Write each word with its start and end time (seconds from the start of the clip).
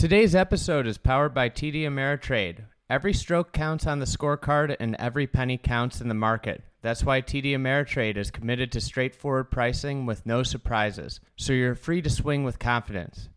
Today's 0.00 0.34
episode 0.34 0.86
is 0.86 0.96
powered 0.96 1.34
by 1.34 1.50
TD 1.50 1.82
Ameritrade. 1.82 2.64
Every 2.88 3.12
stroke 3.12 3.52
counts 3.52 3.86
on 3.86 3.98
the 3.98 4.06
scorecard 4.06 4.74
and 4.80 4.96
every 4.98 5.26
penny 5.26 5.58
counts 5.58 6.00
in 6.00 6.08
the 6.08 6.14
market. 6.14 6.64
That's 6.80 7.04
why 7.04 7.20
TD 7.20 7.48
Ameritrade 7.50 8.16
is 8.16 8.30
committed 8.30 8.72
to 8.72 8.80
straightforward 8.80 9.50
pricing 9.50 10.06
with 10.06 10.24
no 10.24 10.42
surprises, 10.42 11.20
so 11.36 11.52
you're 11.52 11.74
free 11.74 12.00
to 12.00 12.08
swing 12.08 12.44
with 12.44 12.58
confidence. 12.58 13.28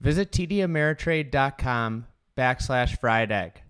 Visit 0.00 0.32
tdameritrade.com 0.32 2.06
backslash 2.36 2.98
fried 2.98 3.30
egg. 3.30 3.62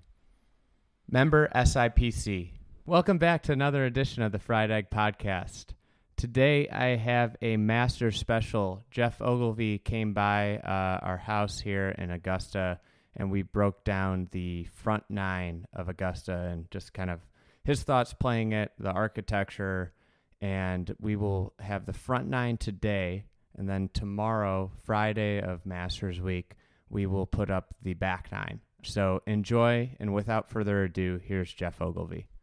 Member 1.11 1.51
SIPC. 1.55 2.53
Welcome 2.87 3.19
back 3.19 3.43
to 3.43 3.53
another 3.53 3.85
edition 3.85 4.23
of 4.23 4.33
the 4.33 4.39
Fried 4.39 4.71
Egg 4.71 4.89
Podcast. 4.89 5.75
Today 6.21 6.69
I 6.69 6.97
have 6.97 7.35
a 7.41 7.57
master 7.57 8.11
special. 8.11 8.85
Geoff 8.91 9.23
Ogilvy 9.23 9.79
came 9.79 10.13
by 10.13 10.59
uh, 10.59 10.99
our 11.01 11.17
house 11.17 11.59
here 11.59 11.95
in 11.97 12.11
Augusta 12.11 12.79
and 13.17 13.31
we 13.31 13.41
broke 13.41 13.85
down 13.85 14.29
the 14.31 14.65
front 14.65 15.05
nine 15.09 15.65
of 15.73 15.89
Augusta 15.89 16.37
and 16.53 16.71
just 16.71 16.93
kind 16.93 17.09
of 17.09 17.21
his 17.65 17.85
thoughts 17.85 18.13
playing 18.13 18.53
it, 18.53 18.71
the 18.79 18.91
architecture, 18.91 19.95
and 20.43 20.95
we 21.01 21.17
will 21.17 21.55
have 21.59 21.87
the 21.87 21.95
front 21.95 22.29
nine 22.29 22.59
today. 22.59 23.25
And 23.57 23.67
then 23.67 23.89
tomorrow, 23.95 24.71
Friday 24.85 25.41
of 25.41 25.65
Masters 25.65 26.21
Week, 26.21 26.55
we 26.91 27.07
will 27.07 27.25
put 27.25 27.51
up 27.51 27.75
the 27.81 27.95
back 27.95 28.29
nine. 28.31 28.61
So 28.83 29.23
enjoy, 29.27 29.97
and 29.99 30.13
without 30.13 30.51
further 30.51 30.85
ado, 30.85 31.19
here's 31.25 31.51
Geoff 31.51 31.81
Ogilvy. 31.81 32.27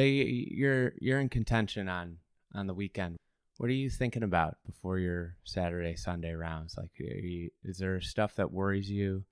So 0.00 0.04
you're 0.04 0.94
you're 0.98 1.20
in 1.20 1.28
contention 1.28 1.86
on 1.86 2.16
on 2.54 2.66
the 2.66 2.72
weekend. 2.72 3.18
What 3.58 3.68
are 3.68 3.74
you 3.74 3.90
thinking 3.90 4.22
about 4.22 4.56
before 4.64 4.98
your 4.98 5.36
Saturday 5.44 5.94
Sunday 5.94 6.32
rounds? 6.32 6.74
Like, 6.78 6.88
you, 6.96 7.50
is 7.64 7.76
there 7.76 8.00
stuff 8.00 8.34
that 8.36 8.50
worries 8.50 8.90
you 8.90 9.24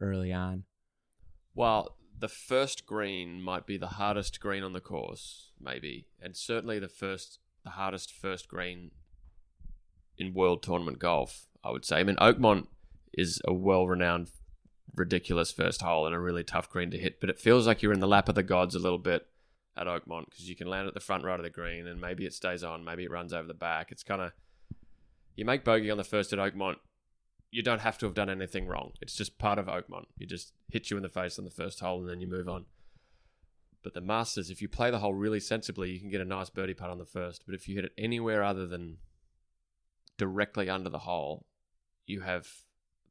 early 0.00 0.32
on? 0.32 0.64
Well, 1.54 1.96
the 2.18 2.26
first 2.26 2.86
green 2.86 3.40
might 3.40 3.66
be 3.66 3.76
the 3.76 3.86
hardest 3.86 4.40
green 4.40 4.64
on 4.64 4.72
the 4.72 4.80
course, 4.80 5.52
maybe, 5.60 6.08
and 6.20 6.36
certainly 6.36 6.80
the 6.80 6.88
first 6.88 7.38
the 7.62 7.70
hardest 7.70 8.10
first 8.10 8.48
green 8.48 8.90
in 10.18 10.34
World 10.34 10.60
Tournament 10.60 10.98
golf. 10.98 11.46
I 11.62 11.70
would 11.70 11.84
say. 11.84 11.98
I 11.98 12.02
mean, 12.02 12.16
Oakmont 12.16 12.66
is 13.12 13.40
a 13.46 13.54
well-renowned, 13.54 14.30
ridiculous 14.92 15.52
first 15.52 15.82
hole 15.82 16.04
and 16.04 16.16
a 16.16 16.18
really 16.18 16.42
tough 16.42 16.68
green 16.68 16.90
to 16.90 16.98
hit, 16.98 17.20
but 17.20 17.30
it 17.30 17.38
feels 17.38 17.68
like 17.68 17.80
you're 17.80 17.92
in 17.92 18.00
the 18.00 18.08
lap 18.08 18.28
of 18.28 18.34
the 18.34 18.42
gods 18.42 18.74
a 18.74 18.80
little 18.80 18.98
bit 18.98 19.28
at 19.76 19.86
Oakmont 19.86 20.26
because 20.30 20.48
you 20.48 20.56
can 20.56 20.68
land 20.68 20.88
at 20.88 20.94
the 20.94 21.00
front 21.00 21.24
right 21.24 21.38
of 21.38 21.44
the 21.44 21.50
green 21.50 21.86
and 21.86 22.00
maybe 22.00 22.24
it 22.24 22.32
stays 22.32 22.64
on, 22.64 22.84
maybe 22.84 23.04
it 23.04 23.10
runs 23.10 23.32
over 23.32 23.46
the 23.46 23.54
back. 23.54 23.92
It's 23.92 24.02
kind 24.02 24.22
of 24.22 24.32
you 25.34 25.44
make 25.44 25.64
bogey 25.64 25.90
on 25.90 25.98
the 25.98 26.04
first 26.04 26.32
at 26.32 26.38
Oakmont, 26.38 26.76
you 27.50 27.62
don't 27.62 27.80
have 27.80 27.98
to 27.98 28.06
have 28.06 28.14
done 28.14 28.30
anything 28.30 28.66
wrong. 28.66 28.92
It's 29.00 29.14
just 29.14 29.38
part 29.38 29.58
of 29.58 29.66
Oakmont. 29.66 30.06
You 30.16 30.26
just 30.26 30.52
hit 30.70 30.90
you 30.90 30.96
in 30.96 31.02
the 31.02 31.08
face 31.08 31.38
on 31.38 31.44
the 31.44 31.50
first 31.50 31.80
hole 31.80 32.00
and 32.00 32.08
then 32.08 32.20
you 32.20 32.26
move 32.26 32.48
on. 32.48 32.64
But 33.82 33.94
the 33.94 34.00
Masters, 34.00 34.50
if 34.50 34.60
you 34.60 34.68
play 34.68 34.90
the 34.90 34.98
hole 34.98 35.14
really 35.14 35.38
sensibly, 35.38 35.90
you 35.90 36.00
can 36.00 36.10
get 36.10 36.20
a 36.20 36.24
nice 36.24 36.50
birdie 36.50 36.74
putt 36.74 36.90
on 36.90 36.98
the 36.98 37.04
first. 37.04 37.44
But 37.46 37.54
if 37.54 37.68
you 37.68 37.76
hit 37.76 37.84
it 37.84 37.92
anywhere 37.96 38.42
other 38.42 38.66
than 38.66 38.96
directly 40.18 40.68
under 40.68 40.90
the 40.90 41.00
hole, 41.00 41.46
you 42.06 42.22
have 42.22 42.48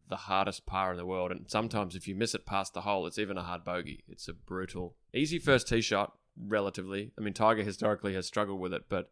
the 0.10 0.16
hardest 0.16 0.66
par 0.66 0.92
in 0.92 0.98
the 0.98 1.06
world. 1.06 1.32
And 1.32 1.46
sometimes 1.50 1.96
if 1.96 2.08
you 2.08 2.16
miss 2.16 2.36
it 2.36 2.46
past 2.46 2.74
the 2.74 2.82
hole, 2.82 3.08
it's 3.08 3.18
even 3.18 3.38
a 3.38 3.44
hard 3.44 3.64
bogey. 3.64 4.04
It's 4.08 4.28
a 4.28 4.34
brutal, 4.34 4.96
easy 5.14 5.40
first 5.40 5.68
tee 5.68 5.82
shot, 5.82 6.18
relatively. 6.38 7.12
I 7.18 7.22
mean, 7.22 7.34
Tiger 7.34 7.64
historically 7.64 8.14
has 8.16 8.28
struggled 8.28 8.60
with 8.60 8.74
it, 8.74 8.84
but 8.90 9.12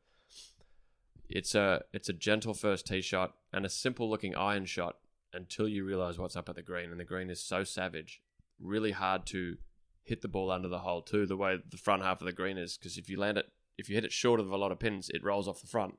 it's 1.29 1.55
a 1.55 1.83
it's 1.93 2.09
a 2.09 2.13
gentle 2.13 2.53
first 2.53 2.85
tee 2.85 3.01
shot 3.01 3.33
and 3.51 3.65
a 3.65 3.69
simple 3.69 4.09
looking 4.09 4.35
iron 4.35 4.65
shot 4.65 4.97
until 5.33 5.67
you 5.67 5.83
realize 5.83 6.19
what's 6.19 6.35
up 6.35 6.49
at 6.49 6.55
the 6.55 6.61
green, 6.61 6.91
and 6.91 6.99
the 6.99 7.05
green 7.05 7.29
is 7.29 7.41
so 7.41 7.63
savage, 7.63 8.21
really 8.59 8.91
hard 8.91 9.25
to 9.27 9.57
hit 10.03 10.21
the 10.21 10.27
ball 10.27 10.51
under 10.51 10.67
the 10.67 10.79
hole 10.79 11.01
too. 11.01 11.25
The 11.25 11.37
way 11.37 11.57
the 11.69 11.77
front 11.77 12.03
half 12.03 12.21
of 12.21 12.25
the 12.25 12.33
green 12.33 12.57
is, 12.57 12.77
because 12.77 12.97
if 12.97 13.09
you 13.09 13.19
land 13.19 13.37
it, 13.37 13.47
if 13.77 13.89
you 13.89 13.95
hit 13.95 14.05
it 14.05 14.11
short 14.11 14.39
of 14.39 14.51
a 14.51 14.57
lot 14.57 14.71
of 14.71 14.79
pins, 14.79 15.09
it 15.09 15.23
rolls 15.23 15.47
off 15.47 15.61
the 15.61 15.67
front. 15.67 15.95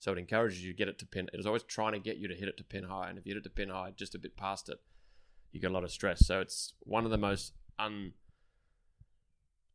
So 0.00 0.12
it 0.12 0.18
encourages 0.18 0.64
you 0.64 0.72
to 0.72 0.76
get 0.76 0.88
it 0.88 0.98
to 0.98 1.06
pin. 1.06 1.30
It 1.32 1.40
is 1.40 1.46
always 1.46 1.62
trying 1.62 1.92
to 1.92 1.98
get 1.98 2.18
you 2.18 2.28
to 2.28 2.34
hit 2.34 2.48
it 2.48 2.56
to 2.58 2.64
pin 2.64 2.84
high, 2.84 3.08
and 3.08 3.18
if 3.18 3.26
you 3.26 3.34
hit 3.34 3.38
it 3.38 3.44
to 3.44 3.50
pin 3.50 3.68
high, 3.68 3.92
just 3.94 4.14
a 4.14 4.18
bit 4.18 4.36
past 4.36 4.68
it, 4.68 4.78
you 5.52 5.60
get 5.60 5.70
a 5.70 5.74
lot 5.74 5.84
of 5.84 5.92
stress. 5.92 6.26
So 6.26 6.40
it's 6.40 6.74
one 6.80 7.04
of 7.04 7.10
the 7.10 7.18
most 7.18 7.52
un 7.78 8.12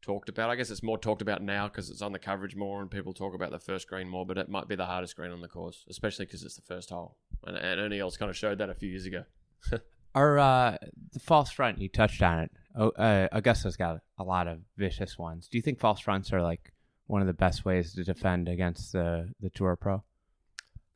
talked 0.02 0.30
about. 0.30 0.50
I 0.50 0.56
guess 0.56 0.70
it's 0.70 0.84
more 0.84 0.98
talked 0.98 1.22
about 1.22 1.42
now 1.42 1.68
because 1.68 1.90
it's 1.90 2.02
on 2.02 2.12
the 2.12 2.20
coverage 2.20 2.56
more 2.56 2.82
and 2.82 2.90
people 2.90 3.14
talk 3.14 3.34
about 3.34 3.52
the 3.52 3.60
first 3.60 3.88
green 3.88 4.10
more, 4.10 4.26
but 4.26 4.38
it 4.38 4.50
might 4.50 4.68
be 4.68 4.76
the 4.76 4.86
hardest 4.86 5.16
green 5.16 5.32
on 5.32 5.42
the 5.42 5.48
course, 5.48 5.86
especially 5.90 6.26
because 6.26 6.44
it's 6.44 6.56
the 6.56 6.62
first 6.62 6.90
hole. 6.90 7.18
And, 7.46 7.58
and 7.58 7.80
Ernie 7.80 8.00
Els 8.00 8.18
kind 8.18 8.30
of 8.30 8.38
showed 8.38 8.58
that 8.60 8.70
a 8.70 8.76
few 8.76 8.90
years 8.90 9.06
ago. 9.06 9.24
Our 10.16 10.40
uh, 10.40 10.78
the 11.14 11.20
false 11.20 11.52
front, 11.52 11.80
you 11.80 11.88
touched 11.88 12.22
on 12.24 12.40
it. 12.40 12.52
Oh, 12.76 12.90
uh, 12.90 13.28
Augusta's 13.32 13.78
got 13.78 14.02
a 14.18 14.24
lot 14.24 14.48
of 14.48 14.60
vicious 14.76 15.18
ones. 15.18 15.48
Do 15.48 15.58
you 15.58 15.62
think 15.62 15.80
false 15.80 16.00
fronts 16.00 16.34
are 16.34 16.42
like 16.42 16.74
one 17.08 17.22
of 17.22 17.28
the 17.28 17.34
best 17.34 17.64
ways 17.64 17.94
to 17.94 18.04
defend 18.04 18.50
against 18.50 18.92
the 18.92 19.32
the 19.40 19.50
Tour 19.52 19.76
Pro? 19.76 20.04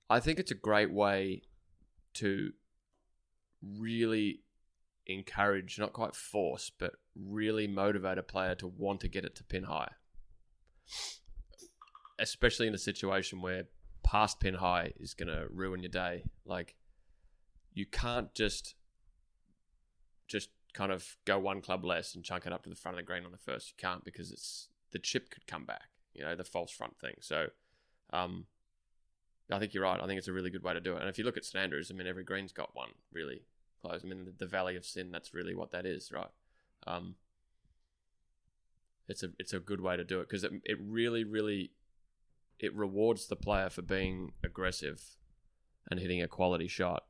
I 0.09 0.19
think 0.19 0.39
it's 0.39 0.51
a 0.51 0.55
great 0.55 0.91
way 0.91 1.43
to 2.15 2.53
really 3.77 4.42
encourage, 5.07 5.79
not 5.79 5.93
quite 5.93 6.15
force, 6.15 6.71
but 6.77 6.93
really 7.15 7.67
motivate 7.67 8.17
a 8.17 8.23
player 8.23 8.55
to 8.55 8.67
want 8.67 9.01
to 9.01 9.07
get 9.07 9.25
it 9.25 9.35
to 9.35 9.43
pin 9.43 9.63
high. 9.63 9.91
Especially 12.19 12.67
in 12.67 12.73
a 12.73 12.79
situation 12.79 13.41
where 13.41 13.65
past 14.03 14.39
pin 14.39 14.55
high 14.55 14.93
is 14.99 15.13
going 15.13 15.27
to 15.27 15.47
ruin 15.49 15.81
your 15.81 15.89
day. 15.89 16.23
Like, 16.45 16.75
you 17.73 17.85
can't 17.85 18.33
just 18.33 18.75
just 20.27 20.49
kind 20.73 20.91
of 20.91 21.17
go 21.25 21.37
one 21.37 21.61
club 21.61 21.83
less 21.85 22.15
and 22.15 22.23
chunk 22.23 22.45
it 22.45 22.53
up 22.53 22.63
to 22.63 22.69
the 22.69 22.75
front 22.75 22.97
of 22.97 23.03
the 23.03 23.05
green 23.05 23.25
on 23.25 23.31
the 23.31 23.37
first. 23.37 23.69
You 23.69 23.75
can't 23.77 24.03
because 24.03 24.31
it's 24.31 24.69
the 24.91 24.99
chip 24.99 25.29
could 25.29 25.45
come 25.47 25.65
back. 25.65 25.89
You 26.13 26.23
know, 26.23 26.35
the 26.35 26.43
false 26.43 26.71
front 26.71 26.99
thing. 26.99 27.15
So, 27.21 27.47
um, 28.11 28.45
I 29.51 29.59
think 29.59 29.73
you're 29.73 29.83
right. 29.83 29.99
I 30.01 30.07
think 30.07 30.17
it's 30.17 30.27
a 30.27 30.33
really 30.33 30.49
good 30.49 30.63
way 30.63 30.73
to 30.73 30.79
do 30.79 30.95
it. 30.95 31.01
And 31.01 31.09
if 31.09 31.17
you 31.17 31.25
look 31.25 31.37
at 31.37 31.45
St 31.45 31.61
Andrews, 31.61 31.91
I 31.91 31.97
mean, 31.97 32.07
every 32.07 32.23
green's 32.23 32.53
got 32.53 32.75
one 32.75 32.89
really 33.11 33.43
close. 33.83 34.01
I 34.03 34.07
mean, 34.07 34.25
the, 34.25 34.33
the 34.37 34.45
Valley 34.45 34.75
of 34.75 34.85
Sin. 34.85 35.11
That's 35.11 35.33
really 35.33 35.55
what 35.55 35.71
that 35.71 35.85
is, 35.85 36.11
right? 36.11 36.31
Um, 36.87 37.15
it's 39.07 39.23
a 39.23 39.27
it's 39.39 39.53
a 39.53 39.59
good 39.59 39.81
way 39.81 39.97
to 39.97 40.03
do 40.03 40.19
it 40.19 40.29
because 40.29 40.43
it 40.43 40.51
it 40.63 40.77
really 40.81 41.23
really 41.23 41.71
it 42.59 42.75
rewards 42.75 43.27
the 43.27 43.35
player 43.35 43.69
for 43.69 43.81
being 43.81 44.31
aggressive 44.43 45.01
and 45.89 45.99
hitting 45.99 46.21
a 46.21 46.27
quality 46.27 46.67
shot. 46.67 47.03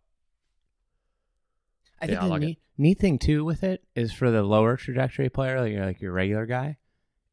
I 2.02 2.06
yeah, 2.06 2.12
think 2.12 2.22
the 2.22 2.28
like 2.28 2.42
neat, 2.42 2.60
neat, 2.78 3.00
thing 3.00 3.20
too 3.20 3.46
with 3.46 3.64
it 3.64 3.84
is 3.96 4.12
for 4.12 4.32
the 4.32 4.44
lower 4.44 4.76
trajectory 4.76 5.30
player, 5.30 5.62
like 5.62 5.72
your, 5.72 5.86
like 5.86 6.02
your 6.02 6.12
regular 6.12 6.46
guy, 6.46 6.78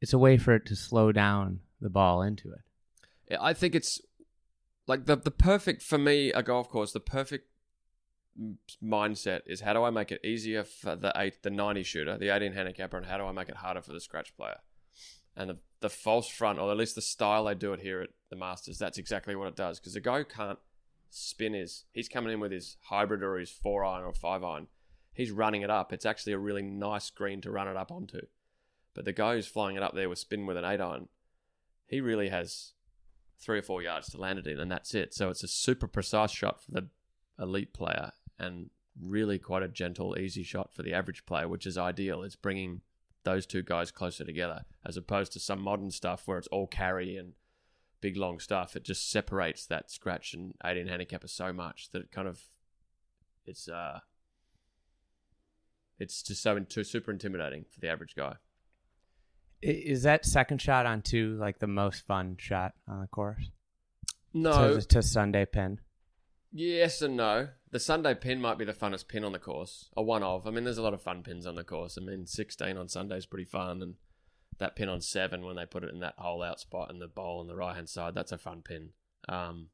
it's 0.00 0.12
a 0.12 0.18
way 0.18 0.36
for 0.36 0.54
it 0.54 0.66
to 0.66 0.76
slow 0.76 1.12
down 1.12 1.60
the 1.80 1.90
ball 1.90 2.22
into 2.22 2.52
it. 2.52 2.60
Yeah, 3.30 3.38
I 3.40 3.54
think 3.54 3.74
it's 3.74 3.98
like 4.86 5.06
the 5.06 5.16
the 5.16 5.30
perfect 5.30 5.82
for 5.82 5.98
me 5.98 6.30
a 6.32 6.42
golf 6.42 6.68
course. 6.68 6.92
The 6.92 7.00
perfect 7.00 7.48
mindset 8.82 9.40
is 9.46 9.60
how 9.60 9.72
do 9.72 9.82
I 9.82 9.90
make 9.90 10.12
it 10.12 10.24
easier 10.24 10.64
for 10.64 10.96
the 10.96 11.12
eight, 11.16 11.42
the 11.42 11.50
90 11.50 11.82
shooter, 11.82 12.18
the 12.18 12.34
18 12.34 12.52
handicapper, 12.52 12.96
and 12.96 13.06
how 13.06 13.18
do 13.18 13.24
I 13.24 13.32
make 13.32 13.48
it 13.48 13.56
harder 13.56 13.82
for 13.82 13.92
the 13.92 14.00
scratch 14.00 14.36
player? 14.36 14.58
And 15.36 15.50
the, 15.50 15.58
the 15.80 15.88
false 15.88 16.28
front, 16.28 16.58
or 16.58 16.70
at 16.70 16.76
least 16.76 16.94
the 16.94 17.02
style 17.02 17.44
they 17.44 17.54
do 17.54 17.72
it 17.72 17.80
here 17.80 18.02
at 18.02 18.10
the 18.30 18.36
Masters, 18.36 18.78
that's 18.78 18.98
exactly 18.98 19.36
what 19.36 19.48
it 19.48 19.56
does. 19.56 19.78
Because 19.78 19.94
the 19.94 20.00
guy 20.00 20.18
who 20.18 20.24
can't 20.24 20.58
spin 21.10 21.54
is, 21.54 21.84
he's 21.92 22.08
coming 22.08 22.32
in 22.32 22.40
with 22.40 22.52
his 22.52 22.76
hybrid 22.84 23.22
or 23.22 23.38
his 23.38 23.50
four 23.50 23.84
iron 23.84 24.04
or 24.04 24.12
five 24.12 24.42
iron. 24.42 24.68
He's 25.12 25.30
running 25.30 25.62
it 25.62 25.70
up. 25.70 25.92
It's 25.92 26.06
actually 26.06 26.32
a 26.32 26.38
really 26.38 26.62
nice 26.62 27.10
green 27.10 27.40
to 27.42 27.50
run 27.50 27.68
it 27.68 27.76
up 27.76 27.90
onto. 27.90 28.20
But 28.94 29.04
the 29.04 29.12
guy 29.12 29.34
who's 29.34 29.46
flying 29.46 29.76
it 29.76 29.82
up 29.82 29.94
there 29.94 30.08
with 30.08 30.18
spin 30.18 30.46
with 30.46 30.56
an 30.56 30.64
eight 30.64 30.80
iron, 30.80 31.08
he 31.86 32.00
really 32.00 32.28
has 32.28 32.72
three 33.38 33.58
or 33.58 33.62
four 33.62 33.82
yards 33.82 34.08
to 34.10 34.20
land 34.20 34.38
it 34.38 34.46
in, 34.46 34.60
and 34.60 34.70
that's 34.70 34.94
it. 34.94 35.14
So 35.14 35.30
it's 35.30 35.42
a 35.42 35.48
super 35.48 35.86
precise 35.86 36.30
shot 36.30 36.62
for 36.62 36.72
the 36.72 36.88
elite 37.38 37.72
player 37.72 38.12
and 38.40 38.70
really 39.00 39.38
quite 39.38 39.62
a 39.62 39.68
gentle, 39.68 40.18
easy 40.18 40.42
shot 40.42 40.72
for 40.74 40.82
the 40.82 40.92
average 40.94 41.24
player, 41.26 41.46
which 41.48 41.66
is 41.66 41.78
ideal. 41.78 42.22
It's 42.22 42.36
bringing 42.36 42.80
those 43.24 43.46
two 43.46 43.62
guys 43.62 43.90
closer 43.90 44.24
together, 44.24 44.62
as 44.84 44.96
opposed 44.96 45.32
to 45.32 45.40
some 45.40 45.60
modern 45.60 45.90
stuff 45.90 46.26
where 46.26 46.38
it's 46.38 46.48
all 46.48 46.66
carry 46.66 47.16
and 47.16 47.34
big 48.00 48.16
long 48.16 48.40
stuff. 48.40 48.76
It 48.76 48.82
just 48.84 49.10
separates 49.10 49.66
that 49.66 49.90
scratch 49.90 50.34
and 50.34 50.54
18 50.64 50.86
handicapper 50.86 51.28
so 51.28 51.52
much 51.52 51.90
that 51.92 52.02
it 52.02 52.10
kind 52.10 52.28
of 52.28 52.40
it's 53.46 53.68
uh 53.68 54.00
it's 55.98 56.22
just 56.22 56.42
so 56.42 56.58
too 56.60 56.84
super 56.84 57.10
intimidating 57.10 57.64
for 57.70 57.80
the 57.80 57.88
average 57.88 58.14
guy. 58.16 58.36
Is 59.62 60.04
that 60.04 60.24
second 60.24 60.62
shot 60.62 60.86
on 60.86 61.02
two 61.02 61.36
like 61.38 61.58
the 61.58 61.66
most 61.66 62.06
fun 62.06 62.36
shot 62.38 62.72
on 62.88 63.00
the 63.00 63.06
course? 63.06 63.50
No, 64.32 64.76
To, 64.76 64.86
to 64.86 65.02
Sunday 65.02 65.44
pin. 65.44 65.80
Yes 66.52 67.02
and 67.02 67.16
no. 67.16 67.48
The 67.72 67.78
Sunday 67.78 68.14
pin 68.14 68.40
might 68.40 68.58
be 68.58 68.64
the 68.64 68.72
funnest 68.72 69.06
pin 69.06 69.22
on 69.22 69.32
the 69.32 69.38
course, 69.38 69.90
a 69.96 70.02
one 70.02 70.24
of. 70.24 70.46
I 70.46 70.50
mean, 70.50 70.64
there's 70.64 70.78
a 70.78 70.82
lot 70.82 70.94
of 70.94 71.02
fun 71.02 71.22
pins 71.22 71.46
on 71.46 71.54
the 71.54 71.62
course. 71.62 71.96
I 71.96 72.04
mean, 72.04 72.26
16 72.26 72.76
on 72.76 72.88
Sunday 72.88 73.16
is 73.16 73.26
pretty 73.26 73.44
fun, 73.44 73.80
and 73.80 73.94
that 74.58 74.74
pin 74.74 74.88
on 74.88 75.00
seven 75.00 75.44
when 75.44 75.56
they 75.56 75.66
put 75.66 75.84
it 75.84 75.92
in 75.92 76.00
that 76.00 76.14
hole 76.18 76.42
out 76.42 76.58
spot 76.58 76.90
in 76.90 76.98
the 76.98 77.06
bowl 77.06 77.38
on 77.40 77.46
the 77.46 77.54
right 77.54 77.76
hand 77.76 77.88
side, 77.88 78.14
that's 78.14 78.32
a 78.32 78.38
fun 78.38 78.62
pin. 78.62 78.90
Um, 79.28 79.68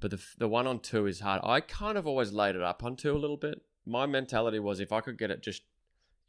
but 0.00 0.10
the 0.12 0.22
the 0.38 0.48
one 0.48 0.66
on 0.66 0.78
two 0.78 1.06
is 1.06 1.20
hard. 1.20 1.40
I 1.44 1.60
kind 1.60 1.98
of 1.98 2.06
always 2.06 2.32
laid 2.32 2.54
it 2.54 2.62
up 2.62 2.84
on 2.84 2.96
two 2.96 3.16
a 3.16 3.18
little 3.18 3.36
bit. 3.36 3.62
My 3.84 4.06
mentality 4.06 4.60
was 4.60 4.80
if 4.80 4.92
I 4.92 5.00
could 5.00 5.18
get 5.18 5.30
it 5.30 5.42
just 5.42 5.62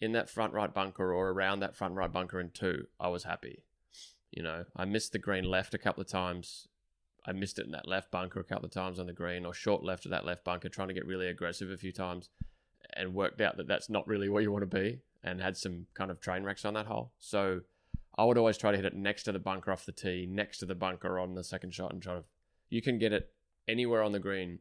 in 0.02 0.14
that 0.14 0.30
front 0.30 0.54
right 0.54 0.74
bunker 0.74 1.14
or 1.14 1.30
around 1.30 1.60
that 1.60 1.76
front 1.76 1.94
right 1.94 2.12
bunker 2.12 2.40
in 2.40 2.50
two, 2.52 2.88
I 3.00 3.10
was 3.10 3.24
happy. 3.26 3.64
You 4.32 4.44
know, 4.44 4.66
I 4.76 4.86
missed 4.86 5.12
the 5.12 5.20
green 5.20 5.44
left 5.44 5.74
a 5.74 5.80
couple 5.80 6.02
of 6.02 6.08
times. 6.08 6.68
I 7.30 7.32
missed 7.32 7.60
it 7.60 7.66
in 7.66 7.72
that 7.74 7.88
left 7.88 8.10
bunker 8.10 8.40
a 8.40 8.44
couple 8.44 8.66
of 8.66 8.72
times 8.72 9.00
on 9.00 9.06
the 9.06 9.14
green, 9.14 9.46
or 9.46 9.54
short 9.54 9.84
left 9.84 10.06
of 10.06 10.12
that 10.12 10.26
left 10.26 10.44
bunker, 10.44 10.68
trying 10.68 10.88
to 10.88 10.96
get 10.96 11.06
really 11.06 11.28
aggressive 11.28 11.70
a 11.70 11.78
few 11.78 11.92
times, 11.92 12.30
and 12.94 13.14
worked 13.14 13.40
out 13.40 13.56
that 13.58 13.68
that's 13.68 13.88
not 13.88 14.08
really 14.08 14.30
where 14.30 14.42
you 14.42 14.52
want 14.52 14.64
to 14.64 14.78
be, 14.78 15.02
and 15.24 15.40
had 15.40 15.56
some 15.56 15.86
kind 15.94 16.10
of 16.10 16.20
train 16.20 16.44
wrecks 16.44 16.66
on 16.66 16.74
that 16.74 16.88
hole. 16.88 17.12
So 17.20 17.62
I 18.18 18.24
would 18.24 18.40
always 18.40 18.58
try 18.58 18.72
to 18.72 18.78
hit 18.78 18.86
it 18.86 18.96
next 18.96 19.24
to 19.24 19.32
the 19.32 19.38
bunker 19.38 19.72
off 19.72 19.86
the 19.86 19.92
tee, 19.92 20.28
next 20.28 20.58
to 20.60 20.66
the 20.66 20.74
bunker 20.74 21.20
on 21.20 21.36
the 21.36 21.44
second 21.44 21.72
shot, 21.72 21.94
and 21.94 22.02
try 22.02 22.16
to. 22.16 22.24
You 22.72 22.82
can 22.82 22.98
get 22.98 23.14
it 23.14 23.32
anywhere 23.68 24.02
on 24.02 24.12
the 24.12 24.20
green, 24.20 24.60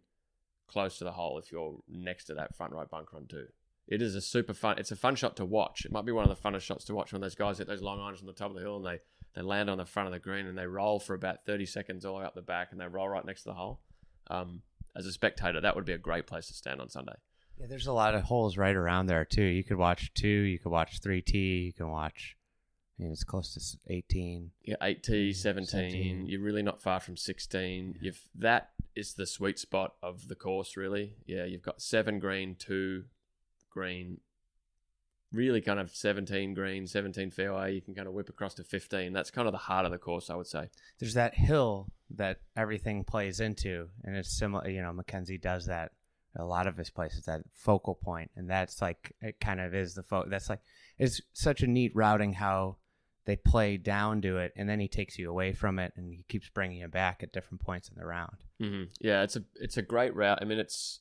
close 0.67 0.99
to 0.99 1.05
the 1.05 1.13
hole 1.13 1.39
if 1.39 1.51
you're 1.51 1.79
next 1.89 2.27
to 2.27 2.35
that 2.35 2.55
front 2.55 2.75
right 2.75 2.91
bunker 2.91 3.17
on 3.17 3.27
two. 3.29 3.47
It 3.87 4.03
is 4.03 4.15
a 4.15 4.21
super 4.21 4.53
fun. 4.53 4.79
It's 4.79 4.93
a 4.93 4.97
fun 4.97 5.17
shot 5.17 5.37
to 5.37 5.47
watch. 5.47 5.87
It 5.87 5.93
might 5.93 6.05
be 6.05 6.13
one 6.13 6.29
of 6.29 6.37
the 6.37 6.49
funnest 6.49 6.61
shots 6.61 6.85
to 6.85 6.95
watch 6.95 7.13
when 7.13 7.23
those 7.23 7.35
guys 7.35 7.57
hit 7.57 7.67
those 7.67 7.81
long 7.81 7.99
irons 7.99 8.21
on 8.21 8.27
the 8.27 8.35
top 8.35 8.51
of 8.51 8.57
the 8.57 8.61
hill 8.61 8.77
and 8.77 8.85
they 8.85 9.01
they 9.35 9.43
land 9.43 9.71
on 9.71 9.79
the 9.79 9.85
front 9.85 10.07
of 10.07 10.13
the 10.13 10.19
green 10.19 10.47
and 10.47 10.57
they 10.57 10.67
roll 10.67 10.99
for 10.99 11.15
about 11.15 11.45
30 11.47 11.67
seconds 11.67 12.05
all 12.05 12.15
the 12.15 12.21
way 12.21 12.25
up 12.25 12.35
the 12.35 12.43
back 12.43 12.69
and 12.73 12.81
they 12.81 12.87
roll 12.87 13.09
right 13.09 13.25
next 13.25 13.43
to 13.43 13.51
the 13.51 13.55
hole. 13.55 13.81
Um, 14.29 14.63
as 14.97 15.07
a 15.07 15.13
spectator, 15.13 15.61
that 15.61 15.77
would 15.77 15.85
be 15.85 15.93
a 15.93 15.99
great 15.99 16.27
place 16.27 16.49
to 16.49 16.55
stand 16.55 16.81
on 16.81 16.89
Sunday. 16.89 17.15
Yeah, 17.59 17.67
there's 17.69 17.87
a 17.87 17.93
lot 17.93 18.15
of 18.15 18.23
holes 18.23 18.57
right 18.57 18.75
around 18.75 19.07
there 19.07 19.25
too. 19.25 19.43
You 19.43 19.65
could 19.65 19.77
watch 19.77 20.13
two, 20.15 20.29
you 20.29 20.59
could 20.59 20.71
watch 20.71 21.01
three 21.01 21.23
tee, 21.23 21.59
you 21.67 21.73
can 21.73 21.89
watch. 21.89 22.37
I 22.99 23.05
mean, 23.05 23.13
it's 23.13 23.25
close 23.25 23.55
to 23.55 23.93
18. 23.93 24.51
Yeah, 24.65 24.75
8 24.83 25.03
tee, 25.05 25.33
17, 25.33 25.67
17. 25.67 26.27
You're 26.27 26.41
really 26.41 26.65
not 26.65 26.83
far 26.83 26.99
from 26.99 27.17
16. 27.17 27.99
You've 28.01 28.21
that 28.35 28.71
is 28.97 29.15
the 29.15 29.27
sweet 29.27 29.59
spot 29.59 29.95
of 30.03 30.27
the 30.27 30.35
course, 30.35 30.77
really. 30.77 31.15
Yeah, 31.25 31.45
you've 31.45 31.63
got 31.63 31.81
seven 31.81 32.19
green, 32.19 32.57
two 32.57 33.05
green, 33.71 34.19
really 35.33 35.61
kind 35.61 35.79
of 35.79 35.95
17 35.95 36.55
green, 36.55 36.87
17 36.87 37.31
fairway. 37.31 37.75
You 37.75 37.81
can 37.83 37.95
kind 37.95 38.09
of 38.09 38.15
whip 38.15 38.29
across 38.29 38.55
to 38.55 38.65
15. 38.65 39.13
That's 39.13 39.31
kind 39.31 39.47
of 39.47 39.53
the 39.53 39.59
heart 39.59 39.85
of 39.85 39.93
the 39.93 39.99
course, 39.99 40.31
I 40.31 40.35
would 40.37 40.47
say. 40.47 40.71
There's 40.99 41.15
that 41.15 41.35
hill 41.35 41.89
that 42.11 42.39
everything 42.57 43.05
plays 43.05 43.41
into, 43.41 43.89
and 44.05 44.17
it's 44.17 44.37
similar. 44.37 44.69
You 44.69 44.83
know, 44.83 44.93
Mackenzie 44.93 45.39
does 45.39 45.67
that 45.67 45.93
a 46.37 46.45
lot 46.45 46.67
of 46.67 46.77
his 46.77 46.91
places. 46.91 47.25
That 47.25 47.43
focal 47.55 47.95
point, 47.95 48.31
and 48.37 48.49
that's 48.49 48.81
like 48.81 49.13
it 49.21 49.41
kind 49.41 49.61
of 49.61 49.75
is 49.75 49.95
the 49.95 50.03
fo- 50.03 50.29
That's 50.29 50.49
like 50.49 50.61
it's 50.99 51.21
such 51.33 51.63
a 51.63 51.67
neat 51.67 51.93
routing 51.95 52.33
how 52.35 52.77
they 53.27 53.37
play 53.37 53.77
down 53.77 54.23
to 54.23 54.39
it, 54.39 54.53
and 54.57 54.67
then 54.69 54.81
he 54.81 54.89
takes 54.89 55.19
you 55.19 55.29
away 55.31 55.53
from 55.53 55.79
it, 55.79 55.93
and 55.97 56.15
he 56.15 56.25
keeps 56.29 56.49
bringing 56.49 56.79
you 56.79 56.89
back 56.89 57.23
at 57.23 57.33
different 57.33 57.61
points 57.61 57.89
in 57.91 57.97
the 57.99 58.07
round. 58.07 58.37
hmm 58.59 58.85
Yeah, 59.01 59.23
it's 59.23 59.37
a 59.37 59.45
it's 59.57 59.77
a 59.77 59.83
great 59.83 60.15
route. 60.15 60.39
I 60.41 60.47
mean, 60.47 60.59
it's 60.59 61.01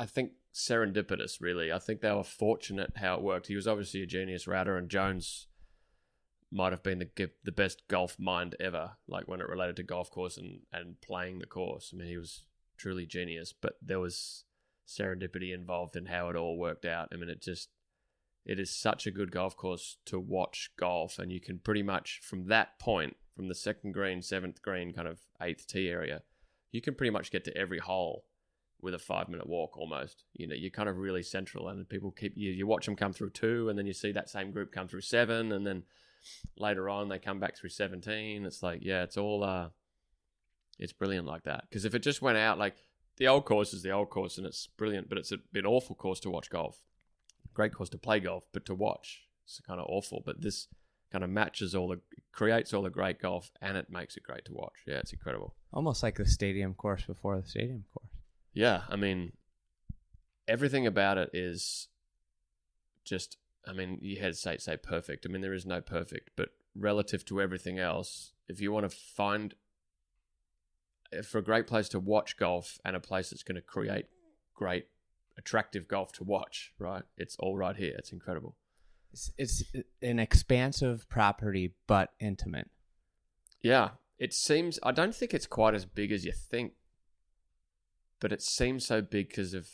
I 0.00 0.06
think 0.06 0.32
serendipitous. 0.54 1.42
Really, 1.42 1.70
I 1.70 1.78
think 1.78 2.00
they 2.00 2.10
were 2.10 2.24
fortunate 2.24 2.92
how 2.96 3.16
it 3.16 3.22
worked. 3.22 3.48
He 3.48 3.54
was 3.54 3.68
obviously 3.68 4.02
a 4.02 4.06
genius 4.06 4.46
router, 4.46 4.78
and 4.78 4.88
Jones 4.88 5.46
might 6.50 6.72
have 6.72 6.82
been 6.82 7.00
the 7.00 7.30
the 7.44 7.52
best 7.52 7.86
golf 7.86 8.18
mind 8.18 8.56
ever. 8.58 8.92
Like 9.06 9.28
when 9.28 9.42
it 9.42 9.48
related 9.48 9.76
to 9.76 9.82
golf 9.82 10.10
course 10.10 10.38
and 10.38 10.60
and 10.72 10.98
playing 11.02 11.38
the 11.38 11.46
course. 11.46 11.90
I 11.92 11.98
mean, 11.98 12.08
he 12.08 12.16
was 12.16 12.46
truly 12.78 13.04
genius. 13.04 13.52
But 13.52 13.74
there 13.82 14.00
was 14.00 14.44
serendipity 14.88 15.52
involved 15.52 15.96
in 15.96 16.06
how 16.06 16.30
it 16.30 16.36
all 16.36 16.56
worked 16.56 16.86
out. 16.86 17.08
I 17.12 17.16
mean, 17.16 17.28
it 17.28 17.42
just 17.42 17.68
it 18.46 18.58
is 18.58 18.70
such 18.70 19.06
a 19.06 19.10
good 19.10 19.30
golf 19.30 19.54
course 19.54 19.98
to 20.06 20.18
watch 20.18 20.70
golf, 20.78 21.18
and 21.18 21.30
you 21.30 21.42
can 21.42 21.58
pretty 21.58 21.82
much 21.82 22.20
from 22.22 22.46
that 22.46 22.78
point, 22.78 23.16
from 23.36 23.48
the 23.48 23.54
second 23.54 23.92
green, 23.92 24.22
seventh 24.22 24.62
green, 24.62 24.94
kind 24.94 25.08
of 25.08 25.20
eighth 25.42 25.66
tee 25.66 25.90
area, 25.90 26.22
you 26.72 26.80
can 26.80 26.94
pretty 26.94 27.10
much 27.10 27.30
get 27.30 27.44
to 27.44 27.54
every 27.54 27.80
hole 27.80 28.24
with 28.82 28.94
a 28.94 28.98
five 28.98 29.28
minute 29.28 29.46
walk 29.46 29.76
almost. 29.76 30.24
You 30.34 30.46
know, 30.46 30.54
you're 30.54 30.70
kind 30.70 30.88
of 30.88 30.96
really 30.96 31.22
central, 31.22 31.68
and 31.68 31.88
people 31.88 32.10
keep 32.10 32.36
you. 32.36 32.50
You 32.50 32.66
watch 32.66 32.86
them 32.86 32.96
come 32.96 33.12
through 33.12 33.30
two, 33.30 33.68
and 33.68 33.78
then 33.78 33.86
you 33.86 33.92
see 33.92 34.12
that 34.12 34.30
same 34.30 34.50
group 34.50 34.72
come 34.72 34.88
through 34.88 35.02
seven, 35.02 35.52
and 35.52 35.66
then 35.66 35.84
later 36.56 36.88
on 36.88 37.08
they 37.08 37.18
come 37.18 37.40
back 37.40 37.56
through 37.56 37.70
seventeen. 37.70 38.44
It's 38.44 38.62
like, 38.62 38.80
yeah, 38.82 39.02
it's 39.02 39.16
all 39.16 39.44
uh, 39.44 39.68
it's 40.78 40.92
brilliant 40.92 41.26
like 41.26 41.44
that. 41.44 41.64
Because 41.68 41.84
if 41.84 41.94
it 41.94 42.02
just 42.02 42.22
went 42.22 42.38
out 42.38 42.58
like 42.58 42.76
the 43.16 43.28
old 43.28 43.44
course 43.44 43.74
is 43.74 43.82
the 43.82 43.90
old 43.90 44.10
course, 44.10 44.38
and 44.38 44.46
it's 44.46 44.66
brilliant, 44.66 45.08
but 45.08 45.18
it's 45.18 45.32
a, 45.32 45.38
an 45.54 45.66
awful 45.66 45.94
course 45.94 46.20
to 46.20 46.30
watch 46.30 46.50
golf. 46.50 46.80
Great 47.52 47.74
course 47.74 47.90
to 47.90 47.98
play 47.98 48.20
golf, 48.20 48.46
but 48.52 48.64
to 48.66 48.74
watch 48.74 49.22
it's 49.44 49.60
kind 49.66 49.80
of 49.80 49.86
awful. 49.88 50.22
But 50.24 50.40
this 50.40 50.68
kind 51.10 51.24
of 51.24 51.30
matches 51.30 51.74
all 51.74 51.88
the 51.88 52.00
creates 52.32 52.72
all 52.72 52.82
the 52.82 52.90
great 52.90 53.20
golf, 53.20 53.50
and 53.60 53.76
it 53.76 53.90
makes 53.90 54.16
it 54.16 54.22
great 54.22 54.44
to 54.46 54.52
watch. 54.52 54.74
Yeah, 54.86 54.98
it's 54.98 55.12
incredible. 55.12 55.54
Almost 55.72 56.02
like 56.02 56.16
the 56.16 56.26
stadium 56.26 56.74
course 56.74 57.02
before 57.02 57.40
the 57.40 57.46
stadium 57.46 57.84
course. 57.92 58.09
Yeah, 58.52 58.82
I 58.88 58.96
mean, 58.96 59.32
everything 60.48 60.86
about 60.86 61.18
it 61.18 61.30
is 61.32 61.88
just. 63.04 63.36
I 63.66 63.74
mean, 63.74 63.98
you 64.00 64.20
had 64.20 64.32
to 64.32 64.38
say 64.38 64.56
say 64.56 64.76
perfect. 64.76 65.26
I 65.26 65.28
mean, 65.28 65.42
there 65.42 65.52
is 65.52 65.66
no 65.66 65.80
perfect, 65.80 66.30
but 66.34 66.48
relative 66.74 67.24
to 67.26 67.40
everything 67.40 67.78
else, 67.78 68.32
if 68.48 68.60
you 68.60 68.72
want 68.72 68.90
to 68.90 68.96
find 68.96 69.54
for 71.24 71.38
a 71.38 71.42
great 71.42 71.66
place 71.66 71.88
to 71.90 72.00
watch 72.00 72.36
golf 72.36 72.78
and 72.84 72.94
a 72.94 73.00
place 73.00 73.30
that's 73.30 73.42
going 73.42 73.56
to 73.56 73.60
create 73.60 74.06
great, 74.54 74.86
attractive 75.36 75.88
golf 75.88 76.12
to 76.12 76.24
watch, 76.24 76.72
right? 76.78 77.02
It's 77.16 77.36
all 77.38 77.56
right 77.56 77.76
here. 77.76 77.94
It's 77.98 78.12
incredible. 78.12 78.56
It's, 79.12 79.32
it's 79.36 79.64
an 80.02 80.18
expansive 80.18 81.08
property, 81.08 81.74
but 81.86 82.10
intimate. 82.20 82.70
Yeah, 83.60 83.90
it 84.18 84.32
seems. 84.32 84.78
I 84.82 84.92
don't 84.92 85.14
think 85.14 85.34
it's 85.34 85.46
quite 85.46 85.74
as 85.74 85.84
big 85.84 86.12
as 86.12 86.24
you 86.24 86.32
think, 86.32 86.74
but 88.20 88.32
it 88.32 88.42
seems 88.42 88.86
so 88.86 89.00
big 89.00 89.28
because 89.28 89.54
of 89.54 89.68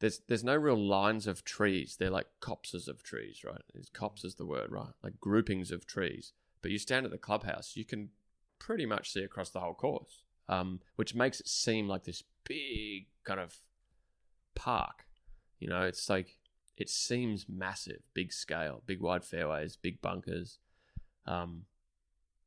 there's 0.00 0.20
there's 0.28 0.44
no 0.44 0.54
real 0.56 0.78
lines 0.78 1.26
of 1.26 1.44
trees. 1.44 1.96
They're 1.98 2.10
like 2.10 2.26
copses 2.40 2.86
of 2.86 3.02
trees, 3.02 3.42
right? 3.44 3.60
Copse 3.92 4.24
is 4.24 4.36
the 4.36 4.46
word, 4.46 4.70
right? 4.70 4.92
Like 5.02 5.18
groupings 5.20 5.72
of 5.72 5.86
trees. 5.86 6.32
But 6.62 6.70
you 6.70 6.78
stand 6.78 7.06
at 7.06 7.12
the 7.12 7.18
clubhouse, 7.18 7.76
you 7.76 7.84
can 7.84 8.10
pretty 8.58 8.86
much 8.86 9.12
see 9.12 9.22
across 9.22 9.50
the 9.50 9.60
whole 9.60 9.74
course, 9.74 10.24
um, 10.48 10.80
which 10.96 11.14
makes 11.14 11.40
it 11.40 11.48
seem 11.48 11.88
like 11.88 12.04
this 12.04 12.22
big 12.44 13.06
kind 13.24 13.40
of 13.40 13.56
park. 14.54 15.04
You 15.58 15.68
know, 15.68 15.82
it's 15.82 16.08
like 16.08 16.36
it 16.76 16.88
seems 16.88 17.46
massive, 17.48 18.02
big 18.14 18.32
scale, 18.32 18.82
big 18.86 19.00
wide 19.00 19.24
fairways, 19.24 19.76
big 19.76 20.00
bunkers. 20.00 20.58
Um, 21.26 21.64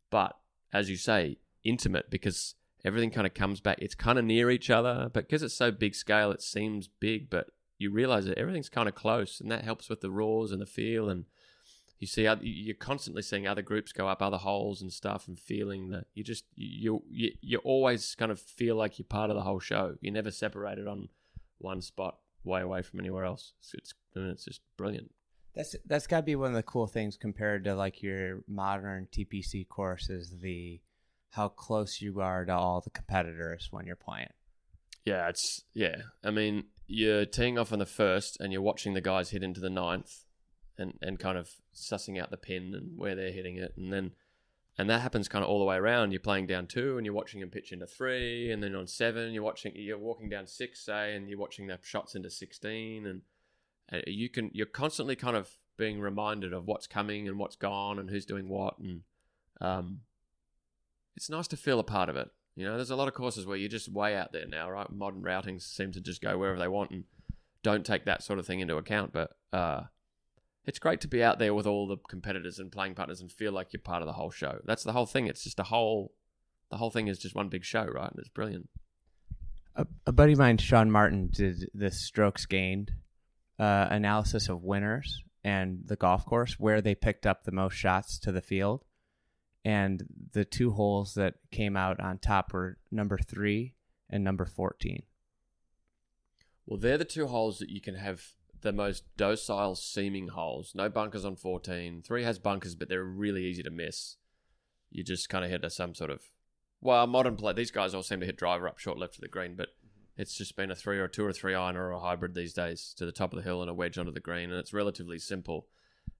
but 0.10 0.38
as 0.72 0.89
you 0.89 0.98
say, 0.98 1.38
intimate 1.63 2.10
because 2.10 2.55
everything 2.84 3.12
kind 3.12 3.28
of 3.28 3.34
comes 3.34 3.60
back. 3.60 3.78
It's 3.80 3.96
kind 3.96 4.18
of 4.20 4.26
near 4.26 4.50
each 4.50 4.70
other, 4.70 5.10
but 5.12 5.26
because 5.28 5.44
it's 5.44 5.54
so 5.54 5.72
big 5.72 5.96
scale, 5.96 6.32
it 6.32 6.42
seems 6.42 6.88
big, 6.88 7.30
but 7.30 7.48
you 7.78 7.92
realize 7.92 8.26
that 8.26 8.38
everything's 8.38 8.70
kind 8.70 8.88
of 8.88 8.96
close, 8.96 9.40
and 9.40 9.52
that 9.52 9.64
helps 9.64 9.90
with 9.90 10.02
the 10.02 10.12
roars 10.12 10.52
and 10.52 10.62
the 10.62 10.66
feel. 10.66 11.10
And 11.10 11.26
you 12.00 12.08
see, 12.08 12.28
you're 12.42 12.76
constantly 12.76 13.22
seeing 13.22 13.48
other 13.48 13.62
groups 13.62 13.92
go 13.92 14.08
up 14.08 14.22
other 14.22 14.38
holes 14.38 14.82
and 14.82 14.94
stuff, 14.94 15.28
and 15.28 15.40
feeling 15.40 15.90
that 15.90 16.06
you 16.14 16.24
just 16.24 16.46
you 16.56 17.04
you 17.10 17.32
you 17.42 17.58
always 17.60 18.16
kind 18.16 18.32
of 18.32 18.40
feel 18.40 18.76
like 18.76 19.00
you're 19.00 19.06
part 19.06 19.30
of 19.30 19.36
the 19.36 19.44
whole 19.44 19.60
show. 19.60 19.96
You're 20.02 20.14
never 20.14 20.32
separated 20.32 20.88
on 20.88 21.10
one 21.58 21.82
spot, 21.82 22.18
way 22.44 22.62
away 22.62 22.82
from 22.82 23.00
anywhere 23.00 23.26
else. 23.26 23.54
It's, 23.60 23.74
it's 23.74 23.94
I 24.16 24.20
mean, 24.20 24.30
it's 24.30 24.46
just 24.46 24.62
brilliant. 24.78 25.12
That's 25.56 25.76
that's 25.86 26.08
got 26.08 26.18
to 26.18 26.24
be 26.24 26.36
one 26.36 26.52
of 26.52 26.56
the 26.56 26.64
cool 26.64 26.88
things 26.88 27.18
compared 27.18 27.64
to 27.66 27.76
like 27.76 28.02
your 28.02 28.44
modern 28.48 29.08
TPC 29.12 29.68
courses. 29.68 30.40
The 30.42 30.80
how 31.32 31.48
close 31.48 32.02
you 32.02 32.22
are 32.22 32.46
to 32.46 32.54
all 32.54 32.82
the 32.82 32.90
competitors 32.90 33.70
when 33.72 33.86
you're 33.86 33.96
playing. 33.96 34.34
Yeah, 35.06 35.30
it's 35.30 35.64
yeah. 35.74 35.96
I 36.24 36.32
mean, 36.32 36.66
you're 36.88 37.26
teeing 37.26 37.58
off 37.58 37.74
on 37.74 37.80
the 37.80 37.86
first, 37.86 38.38
and 38.40 38.54
you're 38.54 38.62
watching 38.62 38.94
the 38.94 39.02
guys 39.02 39.32
hit 39.32 39.44
into 39.44 39.60
the 39.60 39.70
ninth, 39.70 40.26
and 40.78 40.94
and 41.02 41.20
kind 41.20 41.38
of 41.38 41.50
sussing 41.74 42.22
out 42.22 42.32
the 42.32 42.38
pin 42.38 42.74
and 42.76 42.98
where 42.98 43.16
they're 43.16 43.32
hitting 43.32 43.58
it, 43.58 43.74
and 43.78 43.92
then 43.92 44.12
and 44.78 44.90
that 44.90 45.02
happens 45.02 45.28
kind 45.28 45.44
of 45.44 45.50
all 45.50 45.60
the 45.60 45.66
way 45.66 45.78
around. 45.78 46.12
You're 46.12 46.20
playing 46.20 46.48
down 46.48 46.68
two, 46.68 46.98
and 46.98 47.06
you're 47.06 47.16
watching 47.16 47.40
them 47.40 47.50
pitch 47.50 47.72
into 47.72 47.88
three, 47.88 48.52
and 48.52 48.62
then 48.62 48.76
on 48.76 48.88
seven, 48.88 49.34
you're 49.34 49.44
watching 49.44 49.72
you're 49.76 49.98
walking 49.98 50.30
down 50.30 50.48
six, 50.48 50.86
say, 50.86 51.16
and 51.16 51.30
you're 51.30 51.40
watching 51.40 51.68
their 51.68 51.80
shots 51.82 52.14
into 52.14 52.30
sixteen, 52.30 53.08
and 53.08 53.22
uh, 53.92 54.02
you 54.06 54.30
can 54.30 54.52
you're 54.54 54.66
constantly 54.66 55.16
kind 55.16 55.38
of 55.38 55.50
being 55.78 56.00
reminded 56.00 56.54
of 56.54 56.68
what's 56.68 56.88
coming 56.88 57.28
and 57.28 57.40
what's 57.40 57.56
gone 57.56 57.98
and 58.00 58.10
who's 58.10 58.26
doing 58.26 58.50
what, 58.50 58.78
and 58.80 59.02
um, 59.62 60.02
it's 61.15 61.30
nice 61.30 61.48
to 61.50 61.58
feel 61.58 61.80
a 61.80 61.84
part 61.84 62.10
of 62.10 62.15
it. 62.15 62.30
You 62.56 62.65
know, 62.65 62.75
there's 62.75 62.91
a 62.91 62.96
lot 62.96 63.08
of 63.08 63.13
courses 63.13 63.46
where 63.46 63.58
you're 63.58 63.70
just 63.70 63.89
way 63.89 64.15
out 64.15 64.34
there 64.34 64.48
now, 64.48 64.70
right? 64.70 64.89
Modern 64.91 65.22
routings 65.22 65.62
seem 65.62 65.91
to 65.94 66.01
just 66.01 66.22
go 66.22 66.38
wherever 66.38 66.60
they 66.60 66.68
want 66.68 66.91
and 66.91 67.03
don't 67.63 67.86
take 67.86 68.06
that 68.06 68.24
sort 68.24 68.39
of 68.39 68.46
thing 68.46 68.60
into 68.60 68.75
account. 68.75 69.13
But 69.13 69.32
uh, 69.53 69.84
it's 70.65 70.80
great 70.80 71.01
to 71.01 71.08
be 71.08 71.24
out 71.24 71.39
there 71.39 71.53
with 71.53 71.65
all 71.65 71.88
the 71.88 71.98
competitors 72.10 72.60
and 72.60 72.72
playing 72.72 72.96
partners 72.96 73.22
and 73.22 73.32
feel 73.32 73.51
like 73.51 73.72
you're 73.72 73.82
part 73.82 74.01
of 74.01 74.08
the 74.08 74.13
whole 74.13 74.32
show. 74.32 74.60
That's 74.65 74.84
the 74.84 74.91
whole 74.91 75.06
thing. 75.06 75.27
It's 75.27 75.44
just 75.44 75.60
a 75.60 75.63
whole, 75.63 76.13
the 76.70 76.77
whole 76.77 76.91
thing 76.91 77.08
is 77.08 77.20
just 77.20 77.36
one 77.36 77.50
big 77.50 77.63
show, 77.63 77.86
right? 77.86 78.12
And 78.12 78.20
it's 78.20 78.30
brilliant. 78.30 78.70
A, 79.75 79.88
a 80.06 80.12
buddy 80.12 80.34
of 80.34 80.39
mine, 80.39 80.58
Sean 80.58 80.91
Martin, 80.91 81.30
did 81.32 81.70
the 81.74 81.89
strokes 81.89 82.46
gained 82.46 82.91
uh, 83.58 83.88
analysis 83.89 84.50
of 84.50 84.63
winners 84.63 85.24
and 85.44 85.84
the 85.86 85.96
golf 85.96 86.25
course 86.25 86.60
where 86.60 86.82
they 86.82 86.96
picked 86.96 87.25
up 87.25 87.44
the 87.44 87.51
most 87.51 87.75
shots 87.75 88.20
to 88.20 88.32
the 88.32 88.41
field. 88.41 88.84
And 89.63 90.06
the 90.34 90.46
two 90.46 90.72
holes 90.72 91.13
that 91.13 91.36
came 91.51 91.77
out 91.77 92.00
on 92.00 92.18
top 92.18 92.53
were 92.53 92.77
number 92.91 93.18
three 93.18 93.75
and 94.10 94.24
number 94.24 94.46
14. 94.46 95.03
Well, 96.65 96.80
they're 96.80 96.98
the 96.98 97.06
two 97.06 97.27
holes 97.27 97.60
that 97.60 97.70
you 97.70 97.82
can 97.82 97.96
have 97.96 98.24
the 98.62 98.72
most 98.72 99.03
docile 99.18 99.75
seeming 99.75 100.30
holes. 100.30 100.74
No 100.75 100.89
bunkers 100.89 101.25
on 101.25 101.36
14. 101.36 102.03
Three 102.06 102.24
has 102.24 102.39
bunkers, 102.39 102.75
but 102.75 102.89
they're 102.89 103.03
really 103.03 103.46
easy 103.46 103.63
to 103.63 103.72
miss. 103.72 104.18
You 104.89 105.03
just 105.03 105.30
kind 105.30 105.44
of 105.44 105.51
hit 105.51 105.70
some 105.72 105.96
sort 105.96 106.10
of. 106.12 106.30
Well, 106.80 107.06
modern 107.08 107.36
play, 107.36 107.53
these 107.53 107.72
guys 107.72 107.94
all 107.94 108.03
seem 108.03 108.20
to 108.20 108.25
hit 108.25 108.38
driver 108.38 108.68
up 108.68 108.80
short 108.80 108.98
left 108.98 109.15
of 109.15 109.22
the 109.22 109.27
green, 109.27 109.56
but 109.56 109.70
it's 110.18 110.36
just 110.36 110.56
been 110.56 110.72
a 110.72 110.75
three 110.75 111.00
or 111.00 111.06
a 111.06 111.10
two 111.10 111.25
or 111.25 111.34
three 111.34 111.53
iron 111.53 111.77
or 111.77 111.91
a 111.91 112.00
hybrid 112.00 112.34
these 112.34 112.53
days 112.53 112.94
to 112.98 113.06
the 113.06 113.12
top 113.12 113.34
of 113.34 113.38
the 113.38 113.44
hill 113.44 113.62
and 113.62 113.70
a 113.70 113.74
wedge 113.74 113.98
onto 113.98 114.12
the 114.12 114.20
green, 114.20 114.50
and 114.50 114.60
it's 114.60 114.74
relatively 114.74 115.20
simple. 115.20 115.68